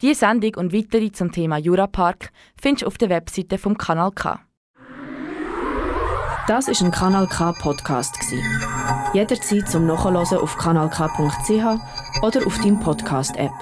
[0.00, 2.30] Diese Sendung und weitere zum Thema Jurapark
[2.60, 4.40] findest du auf der Webseite vom Kanal K.
[6.48, 8.18] Das ist ein Kanal K Podcast
[9.12, 13.52] Jederzeit zum Nachhören auf kanalk.ch oder auf deinem Podcast App.